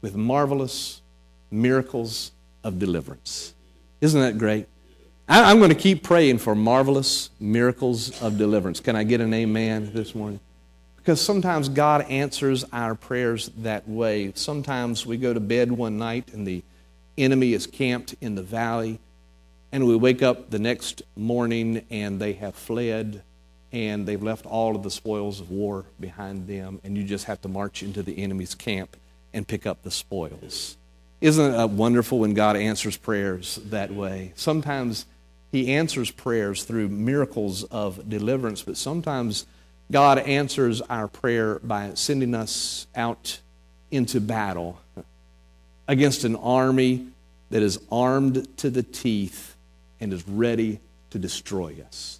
with 0.00 0.14
marvelous 0.14 1.02
miracles 1.50 2.30
of 2.62 2.78
deliverance. 2.78 3.54
Isn't 4.00 4.20
that 4.20 4.38
great? 4.38 4.66
I'm 5.26 5.58
going 5.58 5.70
to 5.70 5.74
keep 5.74 6.02
praying 6.02 6.38
for 6.38 6.54
marvelous 6.54 7.30
miracles 7.40 8.20
of 8.22 8.36
deliverance. 8.36 8.80
Can 8.80 8.94
I 8.94 9.04
get 9.04 9.22
an 9.22 9.32
amen 9.32 9.92
this 9.94 10.14
morning? 10.14 10.40
Because 10.96 11.20
sometimes 11.20 11.70
God 11.70 12.02
answers 12.10 12.64
our 12.72 12.94
prayers 12.94 13.50
that 13.58 13.88
way. 13.88 14.32
Sometimes 14.34 15.06
we 15.06 15.16
go 15.16 15.32
to 15.32 15.40
bed 15.40 15.72
one 15.72 15.96
night 15.98 16.32
and 16.34 16.46
the 16.46 16.62
enemy 17.16 17.54
is 17.54 17.66
camped 17.66 18.14
in 18.20 18.34
the 18.34 18.42
valley, 18.42 18.98
and 19.72 19.86
we 19.86 19.96
wake 19.96 20.22
up 20.22 20.50
the 20.50 20.58
next 20.58 21.02
morning 21.16 21.84
and 21.90 22.20
they 22.20 22.34
have 22.34 22.54
fled 22.54 23.22
and 23.72 24.06
they've 24.06 24.22
left 24.22 24.46
all 24.46 24.76
of 24.76 24.82
the 24.82 24.90
spoils 24.90 25.40
of 25.40 25.50
war 25.50 25.84
behind 25.98 26.46
them, 26.46 26.80
and 26.84 26.96
you 26.96 27.02
just 27.02 27.24
have 27.24 27.40
to 27.40 27.48
march 27.48 27.82
into 27.82 28.02
the 28.02 28.18
enemy's 28.18 28.54
camp 28.54 28.96
and 29.32 29.48
pick 29.48 29.66
up 29.66 29.82
the 29.82 29.90
spoils. 29.90 30.76
Isn't 31.20 31.54
it 31.54 31.70
wonderful 31.70 32.20
when 32.20 32.34
God 32.34 32.56
answers 32.56 32.96
prayers 32.96 33.56
that 33.64 33.90
way? 33.90 34.32
Sometimes 34.36 35.06
He 35.54 35.72
answers 35.72 36.10
prayers 36.10 36.64
through 36.64 36.88
miracles 36.88 37.62
of 37.62 38.10
deliverance, 38.10 38.64
but 38.64 38.76
sometimes 38.76 39.46
God 39.88 40.18
answers 40.18 40.80
our 40.80 41.06
prayer 41.06 41.60
by 41.60 41.92
sending 41.94 42.34
us 42.34 42.88
out 42.96 43.38
into 43.88 44.20
battle 44.20 44.80
against 45.86 46.24
an 46.24 46.34
army 46.34 47.06
that 47.50 47.62
is 47.62 47.78
armed 47.92 48.48
to 48.56 48.68
the 48.68 48.82
teeth 48.82 49.54
and 50.00 50.12
is 50.12 50.26
ready 50.26 50.80
to 51.10 51.20
destroy 51.20 51.76
us 51.86 52.18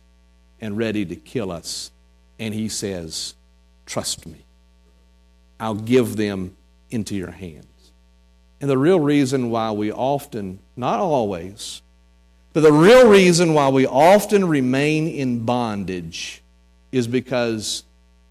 and 0.61 0.79
ready 0.79 1.05
to 1.05 1.17
kill 1.17 1.51
us. 1.51 1.91
And 2.39 2.55
he 2.55 2.69
says, 2.69 3.35
Trust 3.85 4.27
me. 4.27 4.45
I'll 5.59 5.75
give 5.75 6.15
them 6.15 6.57
into 6.89 7.17
your 7.17 7.33
hands. 7.33 7.91
And 8.61 8.71
the 8.71 8.79
real 8.79 9.01
reason 9.01 9.51
why 9.51 9.73
we 9.73 9.91
often, 9.91 10.61
not 10.77 11.01
always, 11.01 11.83
But 12.55 12.63
the 12.63 12.73
real 12.73 13.09
reason 13.09 13.53
why 13.53 13.69
we 13.69 13.85
often 13.85 14.47
remain 14.47 15.09
in 15.09 15.45
bondage 15.45 16.41
is 16.93 17.09
because 17.09 17.83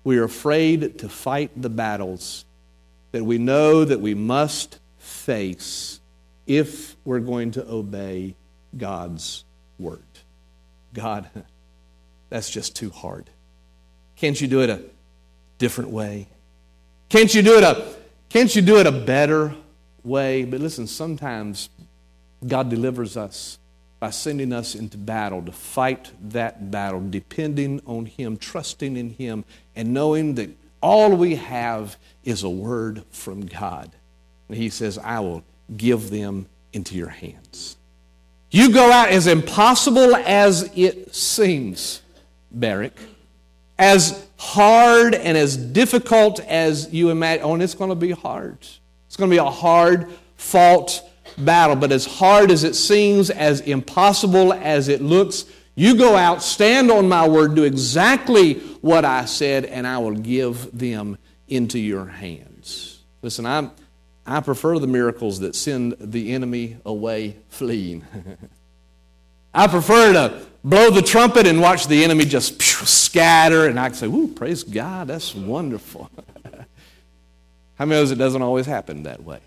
we 0.06 0.18
are 0.18 0.24
afraid 0.24 0.98
to 1.00 1.10
fight 1.10 1.52
the 1.62 1.70
battles 1.70 2.46
that 3.12 3.26
we 3.26 3.38
know 3.38 3.84
that 3.84 4.00
we 4.00 4.14
must 4.14 4.80
face 4.98 6.00
if 6.48 6.96
we're 7.04 7.20
going 7.20 7.52
to 7.52 7.70
obey 7.70 8.36
God's 8.78 9.44
word. 9.78 10.02
God, 10.94 11.30
that's 12.30 12.50
just 12.50 12.78
too 12.78 12.92
hard. 12.92 13.30
Can't 14.16 14.40
you 14.40 14.48
do 14.48 14.62
it 14.62 14.70
a 14.70 14.82
different 15.58 15.90
way? 15.90 16.28
Can't 17.10 17.34
you 17.36 17.42
do 17.42 17.58
it 17.58 17.64
a 17.64 17.86
can't 18.30 18.56
you 18.56 18.62
do 18.62 18.80
it 18.80 18.88
a 18.88 18.92
better 18.92 19.54
way? 20.04 20.46
But 20.46 20.62
listen, 20.62 20.88
sometimes 20.88 21.70
God 22.48 22.70
delivers 22.70 23.16
us 23.18 23.60
by 24.04 24.10
sending 24.10 24.52
us 24.52 24.76
into 24.76 24.98
battle 24.98 25.42
to 25.42 25.54
fight 25.54 26.12
that 26.22 26.70
battle, 26.70 27.02
depending 27.10 27.82
on 27.86 28.06
Him, 28.06 28.36
trusting 28.36 28.98
in 28.98 29.12
Him, 29.12 29.46
and 29.78 29.94
knowing 29.94 30.36
that 30.36 30.50
all 30.82 31.16
we 31.16 31.36
have 31.36 31.96
is 32.26 32.44
a 32.44 32.50
word 32.50 33.06
from 33.12 33.46
God. 33.46 33.90
And 34.50 34.58
He 34.58 34.68
says, 34.68 34.98
I 34.98 35.22
will 35.22 35.46
give 35.78 36.10
them 36.10 36.48
into 36.74 36.98
your 36.98 37.08
hands. 37.08 37.78
You 38.52 38.74
go 38.74 38.92
out 38.92 39.08
as 39.08 39.26
impossible 39.26 40.18
as 40.18 40.70
it 40.76 41.16
seems, 41.16 42.02
Barak, 42.52 43.00
as 43.80 44.28
hard 44.36 45.16
and 45.16 45.38
as 45.38 45.56
difficult 45.56 46.42
as 46.42 46.92
you 46.94 47.10
imagine. 47.10 47.46
Oh, 47.46 47.54
and 47.54 47.64
it's 47.64 47.74
going 47.74 47.90
to 47.90 47.96
be 47.96 48.12
hard. 48.12 48.58
It's 49.08 49.16
going 49.16 49.30
to 49.30 49.34
be 49.34 49.38
a 49.38 49.50
hard 49.50 50.12
fought 50.36 51.02
battle. 51.38 51.76
But 51.76 51.92
as 51.92 52.06
hard 52.06 52.52
as 52.52 52.64
it 52.64 52.76
seems, 52.76 53.30
as 53.30 53.62
impossible 53.62 54.54
as 54.54 54.88
it 54.88 55.02
looks, 55.02 55.46
you 55.76 55.96
go 55.96 56.16
out, 56.16 56.44
stand 56.44 56.92
on 56.92 57.10
my 57.10 57.28
word, 57.28 57.56
do 57.56 57.64
exactly 57.64 58.60
what 58.82 59.06
I 59.06 59.26
said, 59.26 59.66
and 59.66 59.88
I 59.88 59.98
will 59.98 60.16
give 60.16 60.78
them 60.78 61.18
into 61.48 61.80
your 61.80 62.06
hands. 62.06 63.02
Listen, 63.22 63.46
I'm, 63.46 63.72
I 64.26 64.40
prefer 64.42 64.78
the 64.80 64.88
miracles 64.88 65.40
that 65.40 65.56
send 65.56 65.96
the 66.00 66.34
enemy 66.34 66.78
away 66.86 67.38
fleeing. 67.50 68.06
I 69.54 69.68
prefer 69.68 70.14
to 70.14 70.46
blow 70.64 70.90
the 70.90 71.02
trumpet 71.02 71.46
and 71.46 71.62
watch 71.62 71.88
the 71.88 72.04
enemy 72.04 72.26
just 72.26 72.62
scatter, 72.62 73.68
and 73.68 73.80
I 73.80 73.90
can 73.90 73.96
say, 73.96 74.08
Ooh, 74.08 74.28
praise 74.28 74.64
God, 74.64 75.08
that's 75.08 75.36
wonderful. 75.36 76.10
How 77.76 77.86
many 77.86 78.00
knows 78.00 78.12
it 78.12 78.16
doesn't 78.16 78.42
always 78.42 78.66
happen 78.66 79.04
that 79.04 79.24
way? 79.24 79.40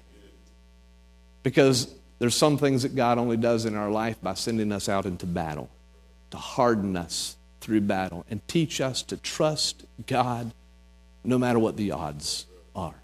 Because 1.46 1.94
there's 2.18 2.35
some 2.35 2.59
things 2.59 2.82
that 2.82 2.96
God 2.96 3.18
only 3.18 3.37
does 3.37 3.66
in 3.66 3.76
our 3.76 3.88
life 3.88 4.20
by 4.20 4.35
sending 4.35 4.72
us 4.72 4.88
out 4.88 5.06
into 5.06 5.26
battle, 5.26 5.70
to 6.32 6.37
harden 6.37 6.96
us 6.96 7.37
through 7.61 7.82
battle, 7.82 8.26
and 8.28 8.40
teach 8.48 8.80
us 8.80 9.00
to 9.04 9.16
trust 9.16 9.85
God 10.09 10.52
no 11.22 11.38
matter 11.38 11.61
what 11.61 11.76
the 11.76 11.92
odds 11.92 12.46
are. 12.74 12.96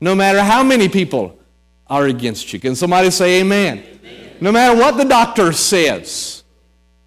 No 0.00 0.14
matter 0.14 0.42
how 0.42 0.62
many 0.62 0.88
people 0.88 1.38
are 1.86 2.06
against 2.06 2.54
you. 2.54 2.58
Can 2.58 2.74
somebody 2.74 3.10
say 3.10 3.42
amen? 3.42 3.84
amen. 4.02 4.30
No 4.40 4.50
matter 4.50 4.80
what 4.80 4.96
the 4.96 5.04
doctor 5.04 5.52
says, 5.52 6.42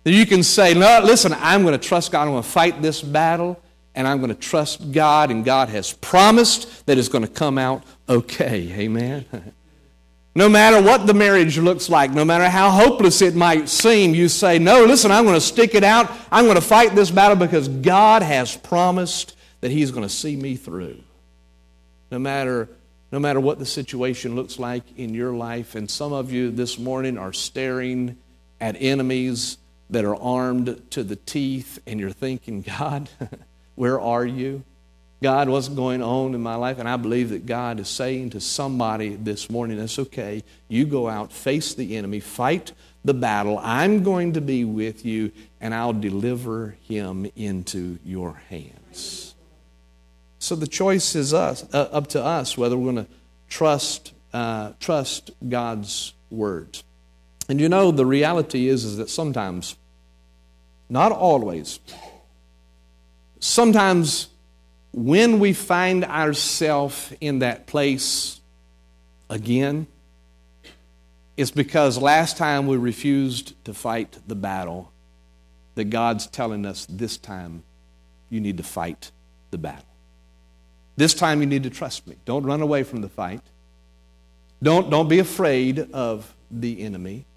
that 0.03 0.11
you 0.11 0.27
can 0.27 0.43
say, 0.43 0.75
no, 0.75 1.01
listen, 1.03 1.33
I'm 1.39 1.63
going 1.63 1.73
to 1.73 1.83
trust 1.83 2.11
God. 2.11 2.25
I'm 2.25 2.33
going 2.33 2.43
to 2.43 2.49
fight 2.49 2.83
this 2.83 3.01
battle, 3.01 3.59
and 3.95 4.07
I'm 4.07 4.19
going 4.19 4.29
to 4.29 4.39
trust 4.39 4.91
God, 4.91 5.31
and 5.31 5.43
God 5.43 5.69
has 5.69 5.91
promised 5.91 6.85
that 6.85 6.99
it's 6.99 7.09
going 7.09 7.25
to 7.25 7.33
come 7.33 7.57
out 7.57 7.81
okay. 8.07 8.71
Amen. 8.73 9.25
No 10.37 10.47
matter 10.47 10.79
what 10.79 11.07
the 11.07 11.15
marriage 11.15 11.57
looks 11.57 11.89
like, 11.89 12.11
no 12.11 12.23
matter 12.23 12.47
how 12.47 12.69
hopeless 12.69 13.23
it 13.23 13.33
might 13.33 13.67
seem, 13.67 14.13
you 14.13 14.29
say, 14.29 14.59
No, 14.59 14.85
listen, 14.85 15.09
I'm 15.09 15.23
going 15.23 15.33
to 15.33 15.41
stick 15.41 15.73
it 15.73 15.83
out. 15.83 16.11
I'm 16.31 16.45
going 16.45 16.57
to 16.57 16.61
fight 16.61 16.93
this 16.93 17.09
battle 17.09 17.35
because 17.35 17.67
God 17.67 18.21
has 18.21 18.55
promised 18.55 19.35
that 19.61 19.71
He's 19.71 19.89
going 19.89 20.03
to 20.03 20.13
see 20.13 20.35
me 20.35 20.55
through. 20.55 21.01
No 22.11 22.19
matter, 22.19 22.69
no 23.11 23.17
matter 23.17 23.39
what 23.39 23.57
the 23.57 23.65
situation 23.65 24.35
looks 24.35 24.59
like 24.59 24.83
in 24.95 25.15
your 25.15 25.33
life, 25.33 25.73
and 25.73 25.89
some 25.89 26.13
of 26.13 26.31
you 26.31 26.51
this 26.51 26.77
morning 26.77 27.17
are 27.17 27.33
staring 27.33 28.15
at 28.61 28.79
enemies 28.79 29.57
that 29.89 30.05
are 30.05 30.17
armed 30.17 30.83
to 30.91 31.01
the 31.01 31.15
teeth, 31.15 31.79
and 31.87 31.99
you're 31.99 32.11
thinking, 32.11 32.61
God, 32.61 33.09
where 33.73 33.99
are 33.99 34.23
you? 34.23 34.63
God, 35.21 35.49
what's 35.49 35.67
going 35.67 36.03
on 36.03 36.35
in 36.35 36.41
my 36.41 36.55
life? 36.55 36.77
And 36.77 36.87
I 36.87 36.95
believe 36.95 37.29
that 37.29 37.47
God 37.47 37.79
is 37.79 37.87
saying 37.87 38.31
to 38.31 38.39
somebody 38.39 39.15
this 39.15 39.49
morning, 39.49 39.77
that's 39.77 39.97
okay. 39.97 40.43
You 40.67 40.85
go 40.85 41.09
out, 41.09 41.31
face 41.31 41.73
the 41.73 41.97
enemy, 41.97 42.19
fight 42.19 42.71
the 43.03 43.15
battle. 43.15 43.59
I'm 43.63 44.03
going 44.03 44.33
to 44.33 44.41
be 44.41 44.63
with 44.63 45.05
you, 45.05 45.31
and 45.59 45.73
I'll 45.73 45.93
deliver 45.93 46.77
him 46.87 47.31
into 47.35 47.97
your 48.05 48.33
hands. 48.49 49.33
So 50.37 50.55
the 50.55 50.67
choice 50.67 51.15
is 51.15 51.33
us, 51.33 51.65
uh, 51.73 51.89
up 51.91 52.07
to 52.07 52.23
us 52.23 52.55
whether 52.55 52.77
we're 52.77 52.93
going 52.93 53.05
to 53.05 53.11
trust, 53.49 54.13
uh, 54.33 54.73
trust 54.79 55.31
God's 55.49 56.13
word. 56.29 56.77
And 57.49 57.59
you 57.59 57.69
know, 57.69 57.89
the 57.89 58.05
reality 58.05 58.67
is, 58.67 58.83
is 58.83 58.97
that 58.97 59.09
sometimes, 59.09 59.77
not 60.89 61.11
always, 61.11 61.79
sometimes 63.39 64.27
when 64.97 65.37
we 65.37 65.53
find 65.53 66.03
ourselves 66.03 67.13
in 67.21 67.37
that 67.39 67.67
place 67.67 68.41
again, 69.29 69.85
it's 71.37 71.51
because 71.51 71.99
last 71.99 72.35
time 72.35 72.65
we 72.65 72.77
refused 72.77 73.53
to 73.65 73.75
fight 73.75 74.17
the 74.25 74.33
battle 74.33 74.91
that 75.75 75.91
God's 75.91 76.25
telling 76.25 76.65
us 76.65 76.87
this 76.89 77.15
time 77.15 77.61
you 78.31 78.39
need 78.39 78.57
to 78.57 78.63
fight 78.63 79.11
the 79.51 79.59
battle. 79.59 79.85
This 80.95 81.13
time 81.13 81.41
you 81.41 81.45
need 81.45 81.61
to 81.61 81.69
trust 81.69 82.07
me. 82.07 82.15
Don't 82.25 82.43
run 82.43 82.63
away 82.63 82.81
from 82.81 83.01
the 83.01 83.09
fight. 83.09 83.41
Don't, 84.63 84.89
don't 84.89 85.07
be 85.07 85.19
afraid 85.19 85.91
of 85.93 86.33
the 86.49 86.81
enemy. 86.81 87.27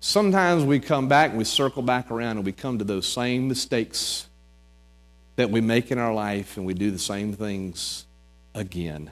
Sometimes 0.00 0.64
we 0.64 0.80
come 0.80 1.06
back 1.06 1.30
and 1.30 1.38
we 1.38 1.44
circle 1.44 1.82
back 1.82 2.10
around 2.10 2.38
and 2.38 2.44
we 2.44 2.50
come 2.50 2.78
to 2.78 2.84
those 2.84 3.06
same 3.06 3.46
mistakes 3.46 4.26
that 5.36 5.50
we 5.50 5.60
make 5.60 5.90
in 5.90 5.98
our 5.98 6.12
life 6.12 6.56
and 6.56 6.66
we 6.66 6.74
do 6.74 6.90
the 6.90 6.98
same 6.98 7.32
things 7.32 8.06
again 8.54 9.10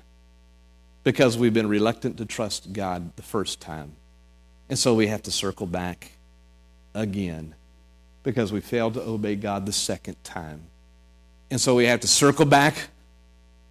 because 1.05 1.39
we've 1.39 1.55
been 1.55 1.69
reluctant 1.69 2.19
to 2.19 2.27
trust 2.27 2.73
God 2.73 3.17
the 3.17 3.23
first 3.23 3.61
time. 3.61 3.93
And 4.69 4.79
so 4.79 4.95
we 4.95 5.07
have 5.07 5.23
to 5.23 5.31
circle 5.31 5.67
back 5.67 6.13
again 6.95 7.55
because 8.23 8.53
we 8.53 8.61
failed 8.61 8.95
to 8.95 9.03
obey 9.03 9.37
God 9.37 9.65
the 9.65 9.73
second 9.73 10.23
time. 10.23 10.63
And 11.51 11.61
so 11.61 11.75
we 11.75 11.87
have 11.87 12.01
to 12.01 12.09
circle 12.09 12.45
back 12.45 12.89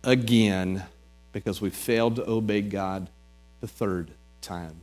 again 0.03 0.83
because 1.31 1.62
we 1.62 1.69
failed 1.69 2.15
to 2.15 2.27
obey 2.27 2.62
God 2.62 3.10
the 3.60 3.67
third 3.67 4.10
time. 4.41 4.81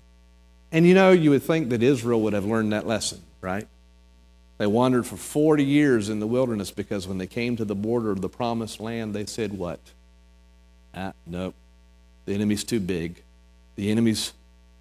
And 0.70 0.86
you 0.86 0.94
know, 0.94 1.10
you 1.10 1.30
would 1.30 1.42
think 1.42 1.70
that 1.70 1.82
Israel 1.82 2.20
would 2.22 2.32
have 2.32 2.44
learned 2.44 2.72
that 2.72 2.86
lesson, 2.86 3.22
right? 3.40 3.66
They 4.56 4.66
wandered 4.66 5.06
for 5.06 5.16
40 5.16 5.64
years 5.64 6.08
in 6.08 6.20
the 6.20 6.26
wilderness 6.26 6.70
because 6.70 7.08
when 7.08 7.18
they 7.18 7.26
came 7.26 7.56
to 7.56 7.64
the 7.64 7.74
border 7.74 8.10
of 8.10 8.20
the 8.20 8.28
promised 8.28 8.80
land, 8.80 9.14
they 9.14 9.26
said, 9.26 9.58
What? 9.58 9.80
Ah, 10.94 11.12
nope. 11.26 11.54
The 12.26 12.34
enemy's 12.34 12.64
too 12.64 12.80
big. 12.80 13.22
The 13.76 13.90
enemy's 13.90 14.32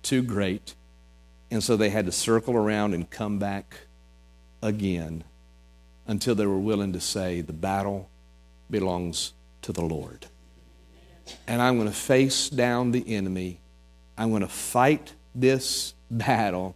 too 0.03 0.21
great. 0.21 0.75
And 1.49 1.63
so 1.63 1.75
they 1.75 1.89
had 1.89 2.05
to 2.05 2.12
circle 2.12 2.55
around 2.55 2.93
and 2.93 3.09
come 3.09 3.39
back 3.39 3.75
again 4.62 5.23
until 6.07 6.36
they 6.36 6.45
were 6.45 6.59
willing 6.59 6.93
to 6.93 6.99
say, 6.99 7.41
The 7.41 7.53
battle 7.53 8.09
belongs 8.69 9.33
to 9.63 9.71
the 9.71 9.81
Lord. 9.81 10.27
And 11.47 11.62
I'm 11.62 11.77
going 11.77 11.89
to 11.89 11.95
face 11.95 12.49
down 12.49 12.91
the 12.91 13.15
enemy. 13.15 13.59
I'm 14.17 14.29
going 14.29 14.41
to 14.41 14.47
fight 14.47 15.13
this 15.33 15.95
battle. 16.12 16.75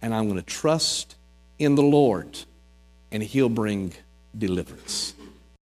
And 0.00 0.14
I'm 0.14 0.26
going 0.28 0.38
to 0.38 0.46
trust 0.46 1.16
in 1.58 1.74
the 1.74 1.82
Lord, 1.82 2.38
and 3.10 3.22
He'll 3.22 3.48
bring 3.48 3.94
deliverance. 4.36 5.14